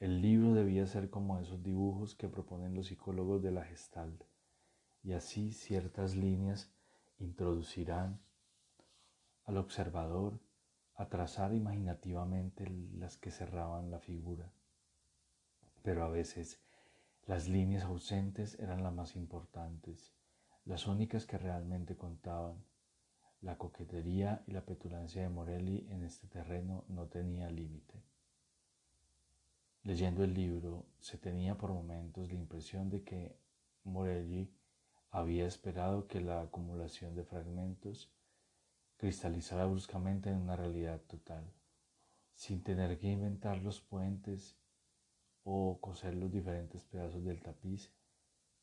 El 0.00 0.22
libro 0.22 0.54
debía 0.54 0.86
ser 0.86 1.10
como 1.10 1.38
esos 1.38 1.62
dibujos 1.62 2.14
que 2.14 2.28
proponen 2.28 2.74
los 2.74 2.86
psicólogos 2.86 3.42
de 3.42 3.50
la 3.50 3.64
Gestalt, 3.64 4.22
y 5.02 5.12
así 5.12 5.52
ciertas 5.52 6.14
líneas 6.14 6.70
introducirán 7.18 8.20
al 9.44 9.56
observador 9.56 10.38
a 10.94 11.08
trazar 11.08 11.54
imaginativamente 11.54 12.68
las 12.98 13.16
que 13.16 13.30
cerraban 13.30 13.90
la 13.90 14.00
figura. 14.00 14.52
Pero 15.82 16.04
a 16.04 16.08
veces 16.08 16.60
las 17.26 17.48
líneas 17.48 17.84
ausentes 17.84 18.58
eran 18.58 18.82
las 18.82 18.92
más 18.92 19.16
importantes, 19.16 20.12
las 20.64 20.86
únicas 20.86 21.24
que 21.26 21.38
realmente 21.38 21.96
contaban, 21.96 22.62
la 23.40 23.56
coquetería 23.56 24.42
y 24.46 24.52
la 24.52 24.64
petulancia 24.64 25.22
de 25.22 25.28
Morelli 25.28 25.86
en 25.90 26.02
este 26.02 26.26
terreno 26.26 26.84
no 26.88 27.06
tenía 27.06 27.50
límite. 27.50 28.02
Leyendo 29.84 30.24
el 30.24 30.34
libro, 30.34 30.86
se 30.98 31.18
tenía 31.18 31.56
por 31.56 31.72
momentos 31.72 32.28
la 32.28 32.38
impresión 32.38 32.90
de 32.90 33.04
que 33.04 33.36
Morelli 33.84 34.52
había 35.10 35.46
esperado 35.46 36.06
que 36.08 36.20
la 36.20 36.42
acumulación 36.42 37.14
de 37.14 37.24
fragmentos 37.24 38.12
cristalizara 38.96 39.64
bruscamente 39.66 40.30
en 40.30 40.36
una 40.36 40.56
realidad 40.56 41.00
total, 41.02 41.44
sin 42.34 42.62
tener 42.62 42.98
que 42.98 43.10
inventar 43.10 43.62
los 43.62 43.80
puentes 43.80 44.56
o 45.44 45.78
coser 45.80 46.14
los 46.14 46.30
diferentes 46.30 46.82
pedazos 46.82 47.24
del 47.24 47.40
tapiz, 47.40 47.92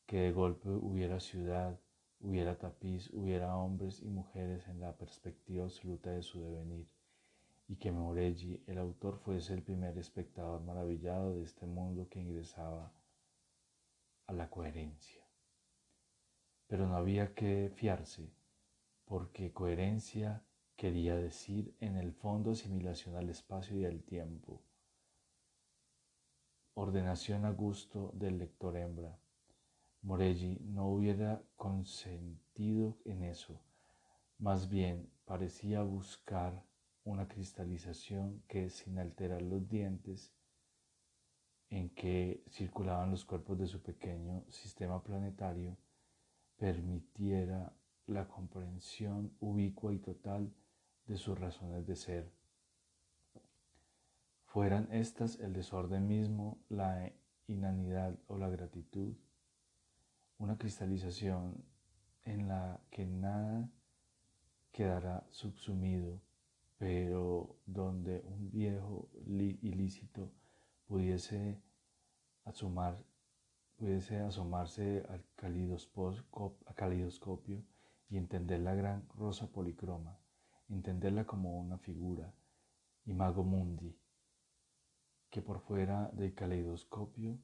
que 0.06 0.18
de 0.18 0.32
golpe 0.32 0.70
hubiera 0.70 1.20
ciudad, 1.20 1.80
hubiera 2.20 2.58
tapiz, 2.58 3.10
hubiera 3.14 3.58
hombres 3.58 4.02
y 4.02 4.08
mujeres 4.08 4.68
en 4.68 4.80
la 4.80 4.96
perspectiva 4.96 5.66
absoluta 5.66 6.12
de 6.12 6.24
su 6.24 6.42
devenir, 6.42 6.88
y 7.68 7.76
que 7.78 7.92
Morelli, 7.92 8.64
el 8.68 8.78
autor, 8.78 9.18
fuese 9.18 9.54
el 9.54 9.64
primer 9.64 9.98
espectador 9.98 10.62
maravillado 10.62 11.34
de 11.34 11.44
este 11.44 11.66
mundo 11.66 12.08
que 12.10 12.20
ingresaba 12.20 12.92
a 14.28 14.34
la 14.34 14.50
coherencia. 14.50 15.24
Pero 16.68 16.88
no 16.88 16.96
había 16.96 17.34
que 17.34 17.72
fiarse, 17.76 18.32
porque 19.06 19.54
coherencia 19.54 20.44
quería 20.76 21.16
decir 21.16 21.76
en 21.80 21.96
el 21.96 22.12
fondo 22.12 22.52
asimilación 22.52 23.16
al 23.16 23.30
espacio 23.30 23.78
y 23.78 23.86
al 23.86 24.04
tiempo, 24.04 24.62
ordenación 26.74 27.46
a 27.46 27.52
gusto 27.52 28.12
del 28.14 28.38
lector 28.38 28.76
hembra, 28.76 29.18
Morelli 30.06 30.60
no 30.62 30.88
hubiera 30.88 31.42
consentido 31.56 32.96
en 33.06 33.24
eso, 33.24 33.60
más 34.38 34.70
bien 34.70 35.10
parecía 35.26 35.82
buscar 35.82 36.64
una 37.06 37.28
cristalización 37.28 38.44
que 38.48 38.70
sin 38.70 39.00
alterar 39.00 39.42
los 39.42 39.68
dientes 39.68 40.32
en 41.72 41.90
que 41.90 42.44
circulaban 42.52 43.10
los 43.10 43.26
cuerpos 43.26 43.58
de 43.58 43.66
su 43.66 43.82
pequeño 43.82 44.46
sistema 44.48 45.02
planetario, 45.02 45.76
permitiera 46.56 47.74
la 48.06 48.28
comprensión 48.28 49.36
ubicua 49.40 49.92
y 49.92 49.98
total 49.98 50.54
de 51.08 51.18
sus 51.18 51.40
razones 51.40 51.88
de 51.88 51.96
ser. 51.96 52.32
Fueran 54.46 54.88
estas 54.92 55.40
el 55.40 55.54
desorden 55.54 56.08
mismo, 56.08 56.60
la 56.70 57.12
inanidad 57.48 58.20
o 58.28 58.38
la 58.38 58.50
gratitud, 58.50 59.16
una 60.38 60.58
cristalización 60.58 61.64
en 62.24 62.48
la 62.48 62.80
que 62.90 63.06
nada 63.06 63.70
quedará 64.72 65.26
subsumido, 65.30 66.22
pero 66.78 67.58
donde 67.66 68.22
un 68.26 68.52
viejo 68.52 69.10
ilícito 69.26 70.32
pudiese, 70.88 71.62
asomar, 72.44 73.02
pudiese 73.78 74.20
asomarse 74.20 75.06
al 75.10 75.24
calidoscopio 76.76 77.64
y 78.10 78.18
entender 78.18 78.60
la 78.60 78.76
gran 78.76 79.08
rosa 79.16 79.48
policroma, 79.48 80.20
entenderla 80.70 81.26
como 81.26 81.58
una 81.58 81.78
figura, 81.78 82.34
imago 83.06 83.44
mundi, 83.44 83.98
que 85.30 85.42
por 85.42 85.60
fuera 85.62 86.10
del 86.14 86.34
caleidoscopio 86.34 87.40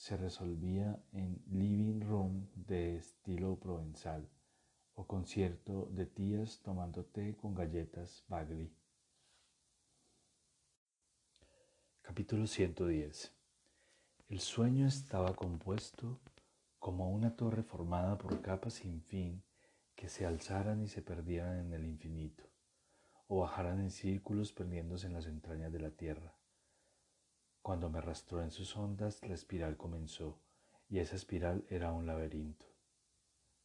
se 0.00 0.16
resolvía 0.16 0.98
en 1.12 1.44
living 1.50 2.00
room 2.00 2.48
de 2.54 2.96
estilo 2.96 3.60
provenzal 3.60 4.26
o 4.94 5.06
concierto 5.06 5.90
de 5.92 6.06
tías 6.06 6.62
tomando 6.62 7.04
té 7.04 7.36
con 7.36 7.54
galletas 7.54 8.24
Bagley. 8.26 8.72
Capítulo 12.00 12.46
110. 12.46 13.30
El 14.30 14.40
sueño 14.40 14.86
estaba 14.86 15.36
compuesto 15.36 16.18
como 16.78 17.10
una 17.10 17.36
torre 17.36 17.62
formada 17.62 18.16
por 18.16 18.40
capas 18.40 18.80
sin 18.80 19.02
fin 19.02 19.42
que 19.94 20.08
se 20.08 20.24
alzaran 20.24 20.80
y 20.80 20.88
se 20.88 21.02
perdieran 21.02 21.58
en 21.58 21.74
el 21.74 21.84
infinito, 21.84 22.44
o 23.28 23.40
bajaran 23.40 23.80
en 23.80 23.90
círculos 23.90 24.50
perdiéndose 24.54 25.08
en 25.08 25.12
las 25.12 25.26
entrañas 25.26 25.70
de 25.70 25.80
la 25.80 25.90
tierra. 25.90 26.39
Cuando 27.62 27.90
me 27.90 27.98
arrastró 27.98 28.42
en 28.42 28.50
sus 28.50 28.74
ondas, 28.76 29.22
la 29.22 29.34
espiral 29.34 29.76
comenzó, 29.76 30.40
y 30.88 30.98
esa 30.98 31.16
espiral 31.16 31.66
era 31.68 31.92
un 31.92 32.06
laberinto. 32.06 32.64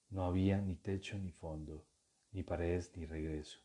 No 0.09 0.25
había 0.25 0.59
ni 0.59 0.75
techo 0.75 1.17
ni 1.17 1.31
fondo, 1.31 1.85
ni 2.31 2.43
paredes 2.43 2.95
ni 2.97 3.05
regreso, 3.05 3.59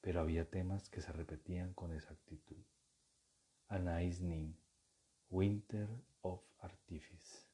pero 0.00 0.20
había 0.20 0.48
temas 0.48 0.88
que 0.88 1.02
se 1.02 1.12
repetían 1.12 1.74
con 1.74 1.92
exactitud. 1.92 2.64
Anais 3.68 4.20
Nin, 4.20 4.56
Winter 5.30 5.88
of 6.22 6.42
Artifice. 6.60 7.44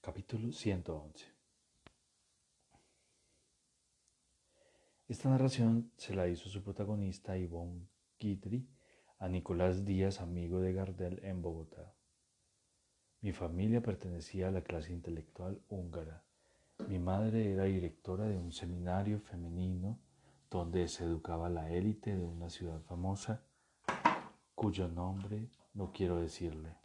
Capítulo 0.00 0.52
111 0.52 1.43
Esta 5.06 5.28
narración 5.28 5.92
se 5.98 6.14
la 6.14 6.28
hizo 6.28 6.48
su 6.48 6.62
protagonista 6.62 7.36
Yvonne 7.36 7.86
Guidry 8.18 8.66
a 9.18 9.28
Nicolás 9.28 9.84
Díaz, 9.84 10.22
amigo 10.22 10.60
de 10.60 10.72
Gardel 10.72 11.20
en 11.22 11.42
Bogotá. 11.42 11.92
Mi 13.20 13.32
familia 13.32 13.82
pertenecía 13.82 14.48
a 14.48 14.50
la 14.50 14.62
clase 14.62 14.94
intelectual 14.94 15.60
húngara. 15.68 16.24
Mi 16.88 16.98
madre 16.98 17.52
era 17.52 17.64
directora 17.64 18.24
de 18.24 18.38
un 18.38 18.50
seminario 18.50 19.20
femenino 19.20 19.98
donde 20.50 20.88
se 20.88 21.04
educaba 21.04 21.50
la 21.50 21.70
élite 21.70 22.16
de 22.16 22.24
una 22.24 22.48
ciudad 22.48 22.80
famosa 22.80 23.44
cuyo 24.54 24.88
nombre 24.88 25.50
no 25.74 25.92
quiero 25.92 26.18
decirle. 26.18 26.76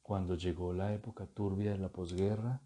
Cuando 0.00 0.36
llegó 0.36 0.72
la 0.74 0.94
época 0.94 1.26
turbia 1.26 1.72
de 1.72 1.78
la 1.78 1.88
posguerra, 1.88 2.62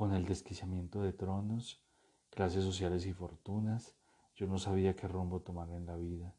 con 0.00 0.14
el 0.14 0.24
desquiciamiento 0.24 1.02
de 1.02 1.12
tronos, 1.12 1.84
clases 2.30 2.64
sociales 2.64 3.04
y 3.04 3.12
fortunas, 3.12 3.94
yo 4.34 4.46
no 4.46 4.56
sabía 4.56 4.96
qué 4.96 5.06
rumbo 5.06 5.42
tomar 5.42 5.68
en 5.72 5.84
la 5.84 5.94
vida. 5.94 6.34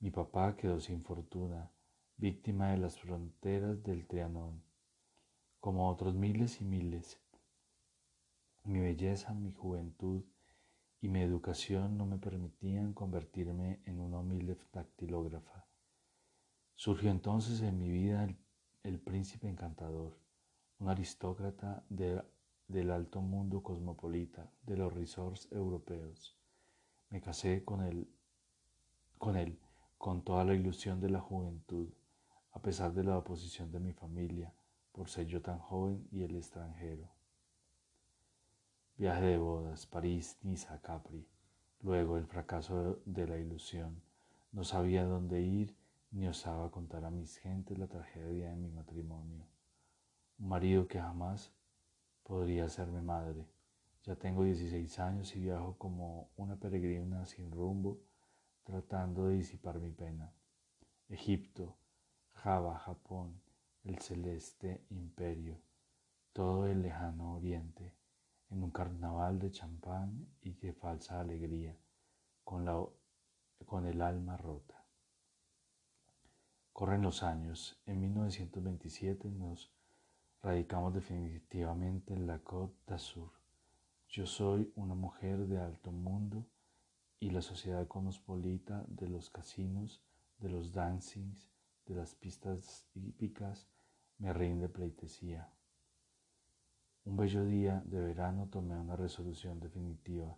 Mi 0.00 0.10
papá 0.10 0.56
quedó 0.56 0.80
sin 0.80 1.04
fortuna, 1.04 1.70
víctima 2.16 2.72
de 2.72 2.78
las 2.78 2.98
fronteras 2.98 3.80
del 3.84 4.08
Trianón, 4.08 4.64
como 5.60 5.88
otros 5.88 6.16
miles 6.16 6.60
y 6.60 6.64
miles. 6.64 7.20
Mi 8.64 8.80
belleza, 8.80 9.34
mi 9.34 9.52
juventud 9.52 10.24
y 11.00 11.06
mi 11.06 11.20
educación 11.20 11.96
no 11.96 12.06
me 12.06 12.18
permitían 12.18 12.92
convertirme 12.92 13.82
en 13.84 14.00
una 14.00 14.18
humilde 14.18 14.58
dactilógrafa. 14.72 15.64
Surgió 16.74 17.12
entonces 17.12 17.60
en 17.60 17.78
mi 17.78 17.88
vida 17.88 18.28
el, 18.82 18.98
príncipe 18.98 19.48
encantador, 19.48 20.18
un 20.80 20.88
aristócrata 20.88 21.84
del 22.70 22.90
alto 22.92 23.20
mundo 23.20 23.62
cosmopolita, 23.62 24.48
de 24.62 24.76
los 24.76 24.92
resorts 24.92 25.48
europeos. 25.50 26.36
Me 27.10 27.20
casé 27.20 27.64
con 27.64 27.82
él, 27.82 28.08
con 29.18 29.36
él, 29.36 29.58
con 29.98 30.22
toda 30.22 30.44
la 30.44 30.54
ilusión 30.54 31.00
de 31.00 31.10
la 31.10 31.20
juventud, 31.20 31.88
a 32.52 32.62
pesar 32.62 32.94
de 32.94 33.02
la 33.02 33.18
oposición 33.18 33.72
de 33.72 33.80
mi 33.80 33.92
familia, 33.92 34.54
por 34.92 35.08
ser 35.08 35.26
yo 35.26 35.42
tan 35.42 35.58
joven 35.58 36.06
y 36.12 36.22
el 36.22 36.36
extranjero. 36.36 37.08
Viaje 38.96 39.22
de 39.22 39.38
bodas, 39.38 39.86
París, 39.86 40.38
Niza, 40.42 40.80
Capri. 40.80 41.26
Luego 41.80 42.18
el 42.18 42.26
fracaso 42.26 43.00
de 43.04 43.26
la 43.26 43.38
ilusión. 43.38 44.02
No 44.52 44.62
sabía 44.62 45.04
dónde 45.04 45.40
ir 45.40 45.74
ni 46.10 46.26
osaba 46.26 46.70
contar 46.70 47.04
a 47.04 47.10
mis 47.10 47.38
gentes 47.38 47.78
la 47.78 47.86
tragedia 47.86 48.50
de 48.50 48.56
mi 48.56 48.68
matrimonio. 48.68 49.46
Un 50.38 50.48
marido 50.48 50.86
que 50.86 51.00
jamás 51.00 51.52
podría 52.30 52.66
hacerme 52.66 53.02
madre. 53.02 53.44
Ya 54.04 54.14
tengo 54.14 54.44
16 54.44 55.00
años 55.00 55.34
y 55.34 55.40
viajo 55.40 55.76
como 55.76 56.30
una 56.36 56.54
peregrina 56.54 57.26
sin 57.26 57.50
rumbo, 57.50 57.98
tratando 58.62 59.26
de 59.26 59.34
disipar 59.34 59.80
mi 59.80 59.90
pena. 59.90 60.32
Egipto, 61.08 61.76
Java, 62.34 62.78
Japón, 62.78 63.42
el 63.82 63.98
celeste 63.98 64.86
imperio, 64.90 65.60
todo 66.32 66.68
el 66.68 66.82
lejano 66.82 67.34
oriente, 67.34 67.96
en 68.50 68.62
un 68.62 68.70
carnaval 68.70 69.40
de 69.40 69.50
champán 69.50 70.28
y 70.40 70.52
de 70.52 70.72
falsa 70.72 71.18
alegría, 71.18 71.76
con, 72.44 72.64
la, 72.64 72.80
con 73.66 73.86
el 73.86 74.00
alma 74.00 74.36
rota. 74.36 74.84
Corren 76.72 77.02
los 77.02 77.24
años. 77.24 77.82
En 77.86 78.00
1927 78.00 79.32
nos 79.32 79.72
radicamos 80.42 80.94
definitivamente 80.94 82.14
en 82.14 82.26
la 82.26 82.38
Côte 82.38 82.74
d'Azur. 82.86 83.30
Yo 84.08 84.26
soy 84.26 84.72
una 84.74 84.94
mujer 84.94 85.46
de 85.46 85.58
alto 85.58 85.92
mundo 85.92 86.46
y 87.20 87.30
la 87.30 87.42
sociedad 87.42 87.86
cosmopolita 87.86 88.84
de 88.88 89.08
los 89.08 89.30
casinos, 89.30 90.00
de 90.38 90.48
los 90.48 90.72
dancings, 90.72 91.50
de 91.86 91.94
las 91.94 92.14
pistas 92.14 92.86
hípicas 92.94 93.68
me 94.18 94.32
rinde 94.32 94.68
pleitesía. 94.68 95.48
Un 97.04 97.16
bello 97.16 97.44
día 97.44 97.82
de 97.86 98.00
verano 98.00 98.48
tomé 98.50 98.76
una 98.76 98.96
resolución 98.96 99.60
definitiva, 99.60 100.36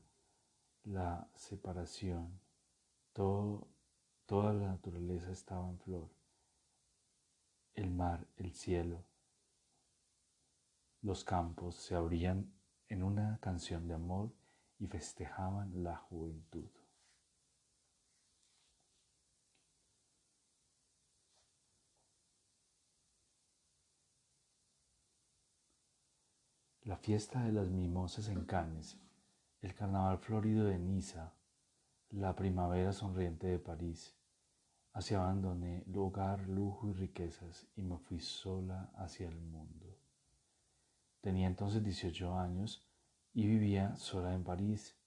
la 0.85 1.29
separación. 1.35 2.41
Todo, 3.13 3.69
toda 4.27 4.53
la 4.53 4.69
naturaleza 4.69 5.31
estaba 5.31 5.69
en 5.69 5.79
flor 5.79 6.23
el 7.75 7.91
mar, 7.91 8.27
el 8.37 8.53
cielo, 8.53 9.05
los 11.03 11.25
campos 11.25 11.77
se 11.77 11.95
abrían 11.95 12.53
en 12.89 13.03
una 13.03 13.39
canción 13.41 13.87
de 13.87 13.95
amor 13.95 14.33
y 14.79 14.87
festejaban 14.87 15.83
la 15.83 15.97
juventud. 15.97 16.69
La 26.85 26.97
fiesta 26.97 27.45
de 27.45 27.53
las 27.53 27.69
mimosas 27.69 28.29
en 28.29 28.45
Cannes, 28.45 28.99
el 29.61 29.75
carnaval 29.75 30.19
florido 30.19 30.65
de 30.65 30.79
Niza, 30.79 31.33
la 32.11 32.35
primavera 32.35 32.93
sonriente 32.93 33.47
de 33.47 33.59
París, 33.59 34.17
Así 34.95 35.15
abandoné 35.15 35.85
hogar, 35.95 36.47
lujo 36.49 36.87
y 36.91 36.93
riquezas 36.93 37.67
y 37.77 37.83
me 37.83 37.97
fui 37.97 38.21
sola 38.21 38.91
hacia 38.97 39.27
el 39.27 39.41
mundo. 39.41 39.92
Tenía 41.23 41.47
entonces 41.47 41.83
18 41.83 42.37
años 42.37 42.85
y 43.33 43.47
vivía 43.47 43.97
sola 43.97 44.35
en 44.35 44.43
París, 44.43 44.99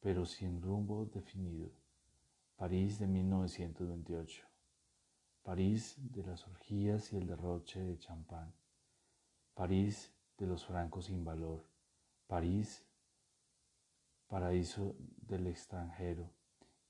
pero 0.00 0.24
sin 0.24 0.62
rumbo 0.62 1.04
definido. 1.06 1.70
París 2.56 3.00
de 3.00 3.08
1928. 3.08 4.46
París 5.42 5.96
de 5.98 6.22
las 6.22 6.46
orgías 6.46 7.12
y 7.12 7.16
el 7.16 7.26
derroche 7.26 7.80
de 7.80 7.98
champán. 7.98 8.54
París 9.52 10.14
de 10.38 10.46
los 10.46 10.64
francos 10.64 11.06
sin 11.06 11.24
valor. 11.24 11.68
París, 12.28 12.86
paraíso 14.28 14.96
del 15.26 15.48
extranjero 15.48 16.30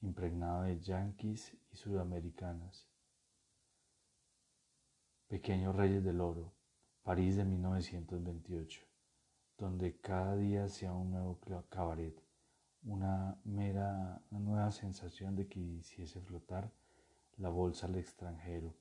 impregnado 0.02 0.62
de 0.64 0.78
yanquis 0.78 1.56
y 1.72 1.76
sudamericanas. 1.76 2.86
Pequeños 5.26 5.74
Reyes 5.74 6.04
del 6.04 6.20
Oro, 6.20 6.52
París 7.04 7.36
de 7.36 7.44
1928, 7.44 8.80
donde 9.58 10.00
cada 10.00 10.36
día 10.36 10.70
sea 10.70 10.94
un 10.94 11.10
nuevo 11.10 11.38
cabaret, 11.68 12.18
una 12.82 13.38
mera, 13.44 14.22
una 14.30 14.40
nueva 14.40 14.70
sensación 14.72 15.36
de 15.36 15.46
que 15.46 15.60
hiciese 15.60 16.22
flotar 16.22 16.72
la 17.36 17.50
bolsa 17.50 17.88
al 17.88 17.96
extranjero. 17.96 18.74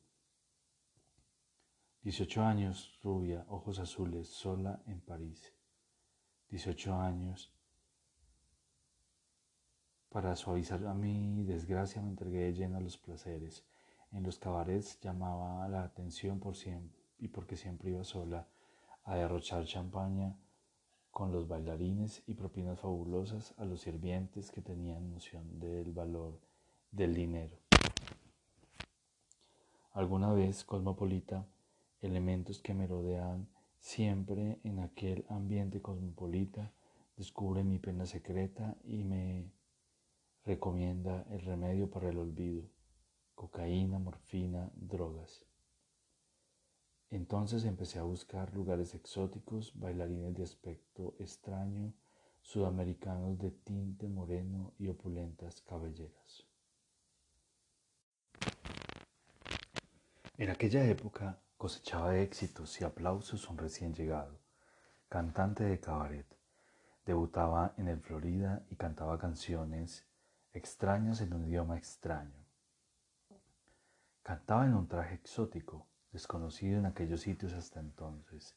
18 2.04 2.44
años, 2.44 2.98
rubia, 3.04 3.46
ojos 3.50 3.80
azules, 3.80 4.30
sola 4.30 4.82
en 4.88 5.02
París. 5.02 5.54
18 6.50 6.96
años, 6.96 7.52
para 10.08 10.38
suavizar 10.38 10.86
a 10.88 10.94
mi 10.94 11.44
desgracia 11.44 12.02
me 12.02 12.12
entregué 12.12 12.54
lleno 12.54 12.78
a 12.78 12.82
los 12.82 12.98
placeres. 12.98 13.66
En 14.14 14.24
los 14.24 14.40
cabarets 14.40 14.98
llamaba 15.02 15.68
la 15.68 15.84
atención 15.84 16.40
por 16.40 16.56
siempre 16.56 17.03
y 17.24 17.30
porque 17.30 17.56
siempre 17.56 17.90
iba 17.92 18.04
sola 18.04 18.50
a 19.06 19.16
derrochar 19.16 19.64
champaña 19.66 20.38
con 21.10 21.32
los 21.32 21.48
bailarines 21.48 22.22
y 22.28 22.34
propinas 22.34 22.82
fabulosas 22.82 23.54
a 23.58 23.64
los 23.64 23.80
sirvientes 23.80 24.52
que 24.52 24.62
tenían 24.62 25.10
noción 25.10 25.58
del 25.58 25.94
valor 25.94 26.38
del 26.92 27.16
dinero. 27.16 27.56
Alguna 29.94 30.34
vez, 30.34 30.66
cosmopolita, 30.66 31.48
elementos 32.02 32.60
que 32.60 32.74
me 32.74 32.88
rodean 32.88 33.48
siempre 33.80 34.60
en 34.66 34.80
aquel 34.80 35.26
ambiente 35.30 35.82
cosmopolita, 35.82 36.74
descubre 37.16 37.64
mi 37.64 37.80
pena 37.80 38.06
secreta 38.06 38.76
y 38.84 39.06
me 39.06 39.50
recomienda 40.44 41.26
el 41.30 41.40
remedio 41.40 41.90
para 41.90 42.10
el 42.10 42.18
olvido, 42.18 42.66
cocaína, 43.34 43.98
morfina, 43.98 44.70
drogas. 44.76 45.46
Entonces 47.14 47.64
empecé 47.66 48.00
a 48.00 48.04
buscar 48.04 48.52
lugares 48.56 48.96
exóticos, 48.96 49.80
bailarines 49.80 50.34
de 50.34 50.42
aspecto 50.42 51.14
extraño, 51.20 51.94
sudamericanos 52.42 53.38
de 53.38 53.52
tinte 53.52 54.08
moreno 54.08 54.74
y 54.80 54.88
opulentas 54.88 55.62
cabelleras. 55.62 56.48
En 60.40 60.50
aquella 60.50 60.84
época 60.86 61.40
cosechaba 61.56 62.18
éxitos 62.18 62.82
y 62.82 62.84
aplausos 62.84 63.48
un 63.48 63.60
recién 63.60 63.94
llegado, 63.94 64.40
cantante 65.08 65.66
de 65.66 65.80
cabaret. 65.80 66.26
Debutaba 67.06 67.76
en 67.78 67.90
el 67.90 68.00
Florida 68.00 68.66
y 68.72 68.76
cantaba 68.76 69.20
canciones 69.20 70.04
extrañas 70.52 71.22
en 71.22 71.36
un 71.36 71.46
idioma 71.46 71.78
extraño. 71.78 72.44
Cantaba 74.24 74.66
en 74.66 74.74
un 74.74 74.88
traje 74.88 75.14
exótico, 75.14 75.93
desconocido 76.14 76.78
en 76.80 76.86
aquellos 76.86 77.22
sitios 77.22 77.52
hasta 77.54 77.80
entonces, 77.80 78.56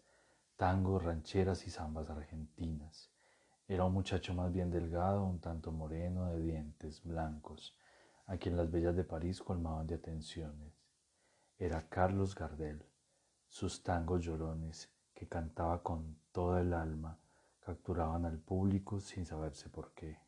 tangos, 0.57 1.03
rancheras 1.03 1.67
y 1.67 1.71
zambas 1.71 2.11
argentinas. 2.11 3.11
Era 3.67 3.85
un 3.85 3.95
muchacho 3.95 4.35
más 4.35 4.53
bien 4.53 4.71
delgado, 4.71 5.25
un 5.25 5.41
tanto 5.41 5.73
moreno, 5.73 6.27
de 6.27 6.39
dientes 6.41 7.03
blancos, 7.03 7.77
a 8.27 8.37
quien 8.37 8.57
las 8.57 8.71
bellas 8.71 8.95
de 8.95 9.05
París 9.05 9.41
colmaban 9.41 9.87
de 9.87 9.97
atenciones. 9.97 10.73
Era 11.59 11.89
Carlos 11.89 12.35
Gardel, 12.35 12.85
sus 13.49 13.83
tangos 13.83 14.23
llorones, 14.23 14.93
que 15.15 15.27
cantaba 15.27 15.83
con 15.83 16.19
toda 16.31 16.61
el 16.61 16.75
alma, 16.75 17.19
capturaban 17.61 18.27
al 18.27 18.39
público 18.39 19.01
sin 19.01 19.25
saberse 19.25 19.71
por 19.71 19.93
qué. 19.95 20.21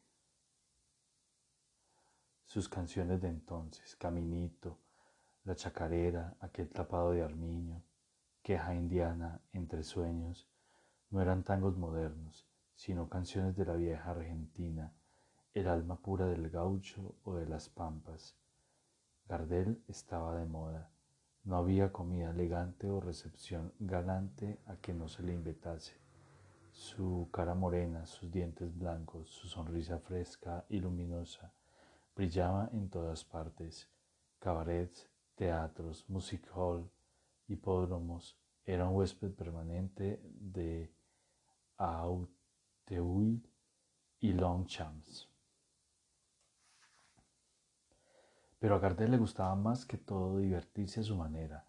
Sus 2.47 2.69
canciones 2.69 3.21
de 3.21 3.29
entonces, 3.29 3.95
Caminito, 3.97 4.79
La 5.49 5.57
Chacarera, 5.57 6.37
aquel 6.41 6.69
tapado 6.69 7.13
de 7.13 7.23
armiño, 7.23 7.83
Queja 8.43 8.75
indiana, 8.75 9.41
Entre 9.55 9.83
sueños, 9.83 10.47
no 11.09 11.23
eran 11.23 11.43
tangos 11.43 11.75
modernos, 11.79 12.47
sino 12.75 13.09
canciones 13.09 13.57
de 13.57 13.65
la 13.65 13.73
vieja 13.73 14.11
Argentina, 14.11 14.93
el 15.55 15.69
alma 15.69 15.97
pura 16.03 16.27
del 16.27 16.51
gaucho 16.51 17.15
o 17.25 17.35
de 17.35 17.47
las 17.47 17.71
pampas. 17.71 18.37
Gardel 19.27 19.83
estaba 19.89 20.37
de 20.37 20.45
moda. 20.45 20.91
No 21.45 21.57
había 21.57 21.93
comida 21.93 22.29
elegante 22.29 22.91
o 22.91 23.01
recepción 23.01 23.73
galante 23.79 24.59
a 24.67 24.77
que 24.77 24.93
no 24.93 25.09
se 25.09 25.23
le 25.23 25.33
invitase. 25.33 25.95
Su 26.73 27.31
cara 27.33 27.55
morena, 27.55 28.05
sus 28.05 28.31
dientes 28.31 28.77
blancos, 28.77 29.31
su 29.31 29.49
sonrisa 29.49 29.99
fresca 29.99 30.67
y 30.69 30.79
luminosa 30.81 31.55
brillaba 32.15 32.69
en 32.75 32.91
todas 32.91 33.25
partes. 33.25 33.89
Cabarets, 34.41 35.09
teatros, 35.38 36.05
music 36.09 36.51
hall, 36.55 36.90
hipódromos. 37.46 38.37
Era 38.66 38.88
un 38.88 38.96
huésped 38.96 39.31
permanente 39.31 40.20
de 40.22 40.92
Aut 41.79 42.29
y 44.20 44.33
Longchamps. 44.33 45.29
Pero 48.59 48.74
a 48.74 48.79
Gardel 48.81 49.12
le 49.12 49.18
gustaba 49.18 49.55
más 49.55 49.87
que 49.87 49.96
todo 49.96 50.38
divertirse 50.38 51.01
a 51.01 51.05
su 51.05 51.14
manera, 51.14 51.64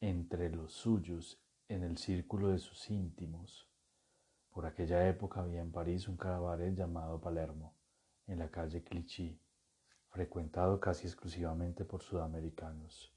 entre 0.00 0.48
los 0.48 0.72
suyos, 0.72 1.38
en 1.68 1.82
el 1.84 1.98
círculo 1.98 2.48
de 2.48 2.58
sus 2.58 2.90
íntimos. 2.90 3.68
Por 4.50 4.64
aquella 4.64 5.06
época 5.06 5.40
había 5.40 5.60
en 5.60 5.70
París 5.70 6.08
un 6.08 6.16
cabaret 6.16 6.74
llamado 6.74 7.20
Palermo, 7.20 7.74
en 8.26 8.38
la 8.38 8.50
calle 8.50 8.82
Clichy, 8.82 9.38
frecuentado 10.10 10.80
casi 10.80 11.06
exclusivamente 11.06 11.84
por 11.84 12.02
sudamericanos. 12.02 13.12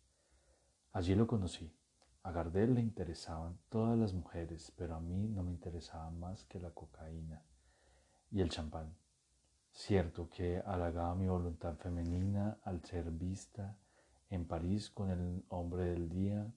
Allí 0.91 1.15
lo 1.15 1.27
conocí. 1.27 1.75
A 2.23 2.31
Gardel 2.31 2.75
le 2.75 2.81
interesaban 2.81 3.57
todas 3.69 3.97
las 3.97 4.13
mujeres, 4.13 4.71
pero 4.77 4.95
a 4.95 4.99
mí 4.99 5.27
no 5.27 5.43
me 5.43 5.51
interesaba 5.51 6.09
más 6.11 6.45
que 6.45 6.59
la 6.59 6.69
cocaína 6.69 7.43
y 8.31 8.41
el 8.41 8.49
champán. 8.49 8.95
Cierto 9.71 10.29
que 10.29 10.61
halagaba 10.65 11.15
mi 11.15 11.27
voluntad 11.27 11.75
femenina 11.75 12.59
al 12.63 12.83
ser 12.85 13.09
vista 13.11 13.75
en 14.29 14.45
París 14.45 14.89
con 14.89 15.09
el 15.09 15.43
hombre 15.49 15.85
del 15.85 16.09
día, 16.09 16.51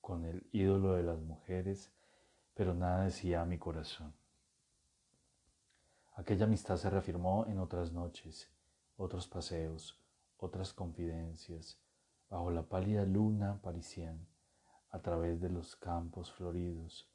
con 0.00 0.24
el 0.24 0.46
ídolo 0.50 0.94
de 0.94 1.02
las 1.02 1.20
mujeres, 1.20 1.92
pero 2.54 2.74
nada 2.74 3.04
decía 3.04 3.42
a 3.42 3.46
mi 3.46 3.58
corazón. 3.58 4.12
Aquella 6.14 6.44
amistad 6.44 6.76
se 6.76 6.90
reafirmó 6.90 7.46
en 7.46 7.58
otras 7.58 7.92
noches, 7.92 8.50
otros 8.96 9.28
paseos, 9.28 9.98
otras 10.36 10.72
confidencias, 10.72 11.78
bajo 12.28 12.50
la 12.50 12.62
pálida 12.62 13.04
luna 13.04 13.60
parisiana, 13.62 14.26
a 14.90 15.00
través 15.00 15.40
de 15.40 15.48
los 15.48 15.76
campos 15.76 16.32
floridos, 16.32 17.10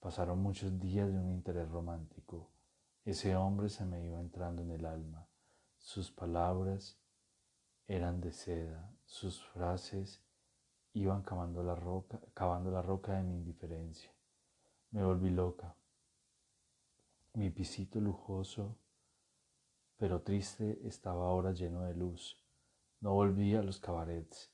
pasaron 0.00 0.40
muchos 0.40 0.78
días 0.78 1.12
de 1.12 1.18
un 1.18 1.30
interés 1.30 1.68
romántico. 1.68 2.50
Ese 3.04 3.36
hombre 3.36 3.68
se 3.68 3.84
me 3.84 4.04
iba 4.04 4.20
entrando 4.20 4.62
en 4.62 4.70
el 4.70 4.86
alma. 4.86 5.26
Sus 5.78 6.10
palabras 6.10 6.98
eran 7.86 8.20
de 8.20 8.32
seda, 8.32 8.92
sus 9.04 9.42
frases 9.46 10.22
iban 10.92 11.22
cavando 11.22 11.62
la 11.62 11.74
roca, 11.74 12.20
cavando 12.34 12.70
la 12.70 12.82
roca 12.82 13.12
de 13.12 13.22
mi 13.22 13.34
indiferencia. 13.34 14.10
Me 14.90 15.04
volví 15.04 15.30
loca. 15.30 15.76
Mi 17.34 17.50
pisito 17.50 18.00
lujoso, 18.00 18.78
pero 19.96 20.22
triste, 20.22 20.80
estaba 20.86 21.26
ahora 21.26 21.52
lleno 21.52 21.82
de 21.82 21.94
luz. 21.94 22.38
No 23.00 23.14
volví 23.14 23.54
a 23.54 23.62
los 23.62 23.78
cabarets. 23.78 24.50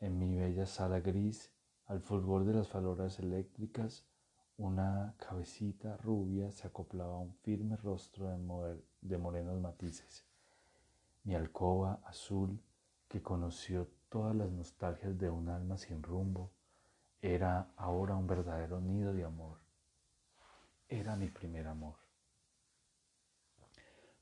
En 0.00 0.18
mi 0.18 0.36
bella 0.36 0.66
sala 0.66 1.00
gris, 1.00 1.52
al 1.86 2.00
fulgor 2.00 2.44
de 2.44 2.54
las 2.54 2.68
farolas 2.68 3.18
eléctricas, 3.18 4.06
una 4.56 5.14
cabecita 5.18 5.96
rubia 5.96 6.50
se 6.50 6.66
acoplaba 6.66 7.14
a 7.14 7.20
un 7.20 7.34
firme 7.34 7.76
rostro 7.76 8.28
de, 8.28 8.82
de 9.00 9.18
morenos 9.18 9.60
matices. 9.60 10.24
Mi 11.24 11.34
alcoba 11.34 12.00
azul, 12.04 12.60
que 13.08 13.22
conoció 13.22 13.88
todas 14.08 14.34
las 14.34 14.50
nostalgias 14.50 15.18
de 15.18 15.30
un 15.30 15.48
alma 15.48 15.78
sin 15.78 16.02
rumbo, 16.02 16.52
era 17.20 17.72
ahora 17.76 18.16
un 18.16 18.26
verdadero 18.26 18.80
nido 18.80 19.12
de 19.12 19.24
amor. 19.24 19.58
Era 20.88 21.16
mi 21.16 21.28
primer 21.28 21.66
amor. 21.66 22.07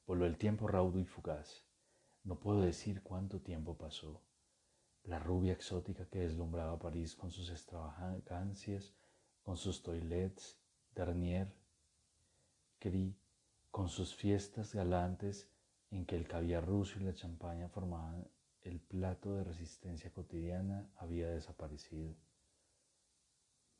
Voló 0.06 0.24
el 0.24 0.38
tiempo 0.38 0.68
raudo 0.68 1.00
y 1.00 1.04
fugaz. 1.04 1.64
No 2.22 2.38
puedo 2.38 2.60
decir 2.60 3.02
cuánto 3.02 3.40
tiempo 3.40 3.76
pasó. 3.76 4.22
La 5.02 5.18
rubia 5.18 5.52
exótica 5.52 6.08
que 6.08 6.20
deslumbraba 6.20 6.78
París 6.78 7.16
con 7.16 7.32
sus 7.32 7.50
extravagancias, 7.50 8.94
con 9.42 9.56
sus 9.56 9.82
toilets, 9.82 10.60
Dernier, 10.94 11.52
Cri, 12.78 13.18
con 13.72 13.88
sus 13.88 14.14
fiestas 14.14 14.74
galantes 14.74 15.50
en 15.90 16.06
que 16.06 16.14
el 16.16 16.28
caviar 16.28 16.64
ruso 16.64 17.00
y 17.00 17.04
la 17.04 17.14
champaña 17.14 17.68
formaban 17.68 18.28
el 18.62 18.80
plato 18.80 19.34
de 19.34 19.42
resistencia 19.42 20.12
cotidiana, 20.12 20.88
había 20.96 21.28
desaparecido. 21.30 22.14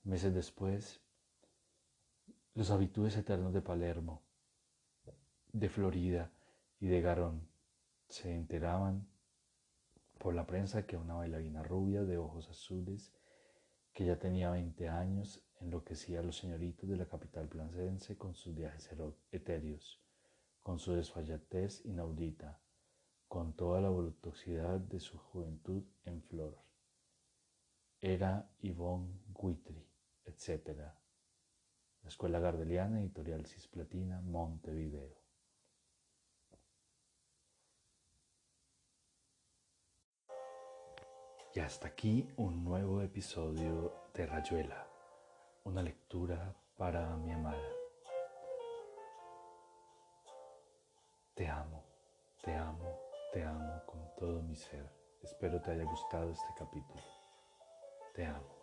Meses 0.03 0.35
después, 0.35 1.01
los 2.55 2.71
habitudes 2.71 3.17
eternos 3.17 3.53
de 3.53 3.63
Palermo, 3.63 4.26
de 5.59 5.71
Florida 5.71 6.31
y 6.81 6.87
de 6.87 7.01
Garón 7.01 7.49
se 8.09 8.35
enteraban 8.35 9.09
por 10.19 10.35
la 10.35 10.47
prensa 10.47 10.87
que 10.87 10.99
una 10.99 11.15
bailarina 11.15 11.63
rubia 11.63 12.05
de 12.05 12.19
ojos 12.19 12.51
azules, 12.51 13.15
que 13.95 14.05
ya 14.05 14.19
tenía 14.19 14.51
20 14.51 14.87
años, 14.91 15.43
enloquecía 15.61 16.21
a 16.21 16.23
los 16.23 16.37
señoritos 16.37 16.91
de 16.91 16.97
la 16.97 17.07
capital 17.07 17.49
placense 17.49 18.19
con 18.19 18.35
sus 18.35 18.55
viajes 18.55 18.91
etéreos, 19.33 19.99
con 20.63 20.79
su 20.79 20.93
desfallatez 20.93 21.87
inaudita, 21.87 22.61
con 23.27 23.57
toda 23.57 23.81
la 23.81 23.89
voluptuosidad 23.89 24.79
de 24.79 25.01
su 25.01 25.17
juventud 25.17 25.85
en 26.05 26.23
flor. 26.23 26.59
Era 28.03 28.47
Yvonne 28.61 29.23
Guitry, 29.29 29.89
etc. 30.27 30.77
La 32.03 32.09
Escuela 32.09 32.41
Gardeliana, 32.41 33.01
Editorial 33.01 33.47
Cisplatina, 33.47 34.21
Montevideo. 34.21 35.26
Y 41.57 41.61
hasta 41.61 41.89
aquí 41.89 42.29
un 42.37 42.63
nuevo 42.63 43.01
episodio 43.01 44.11
de 44.13 44.27
Rayuela, 44.27 44.87
una 45.65 45.81
lectura 45.81 46.55
para 46.77 47.17
mi 47.17 47.33
amada. 47.33 47.73
Te 51.35 51.49
amo, 51.49 51.83
te 52.43 52.55
amo, 52.55 53.01
te 53.33 53.43
amo 53.43 53.83
con 53.87 54.07
todo 54.19 54.43
mi 54.43 54.55
ser. 54.55 54.87
Espero 55.23 55.59
te 55.63 55.71
haya 55.71 55.85
gustado 55.85 56.31
este 56.31 56.53
capítulo. 56.59 57.01
Te 58.13 58.27
amo. 58.27 58.56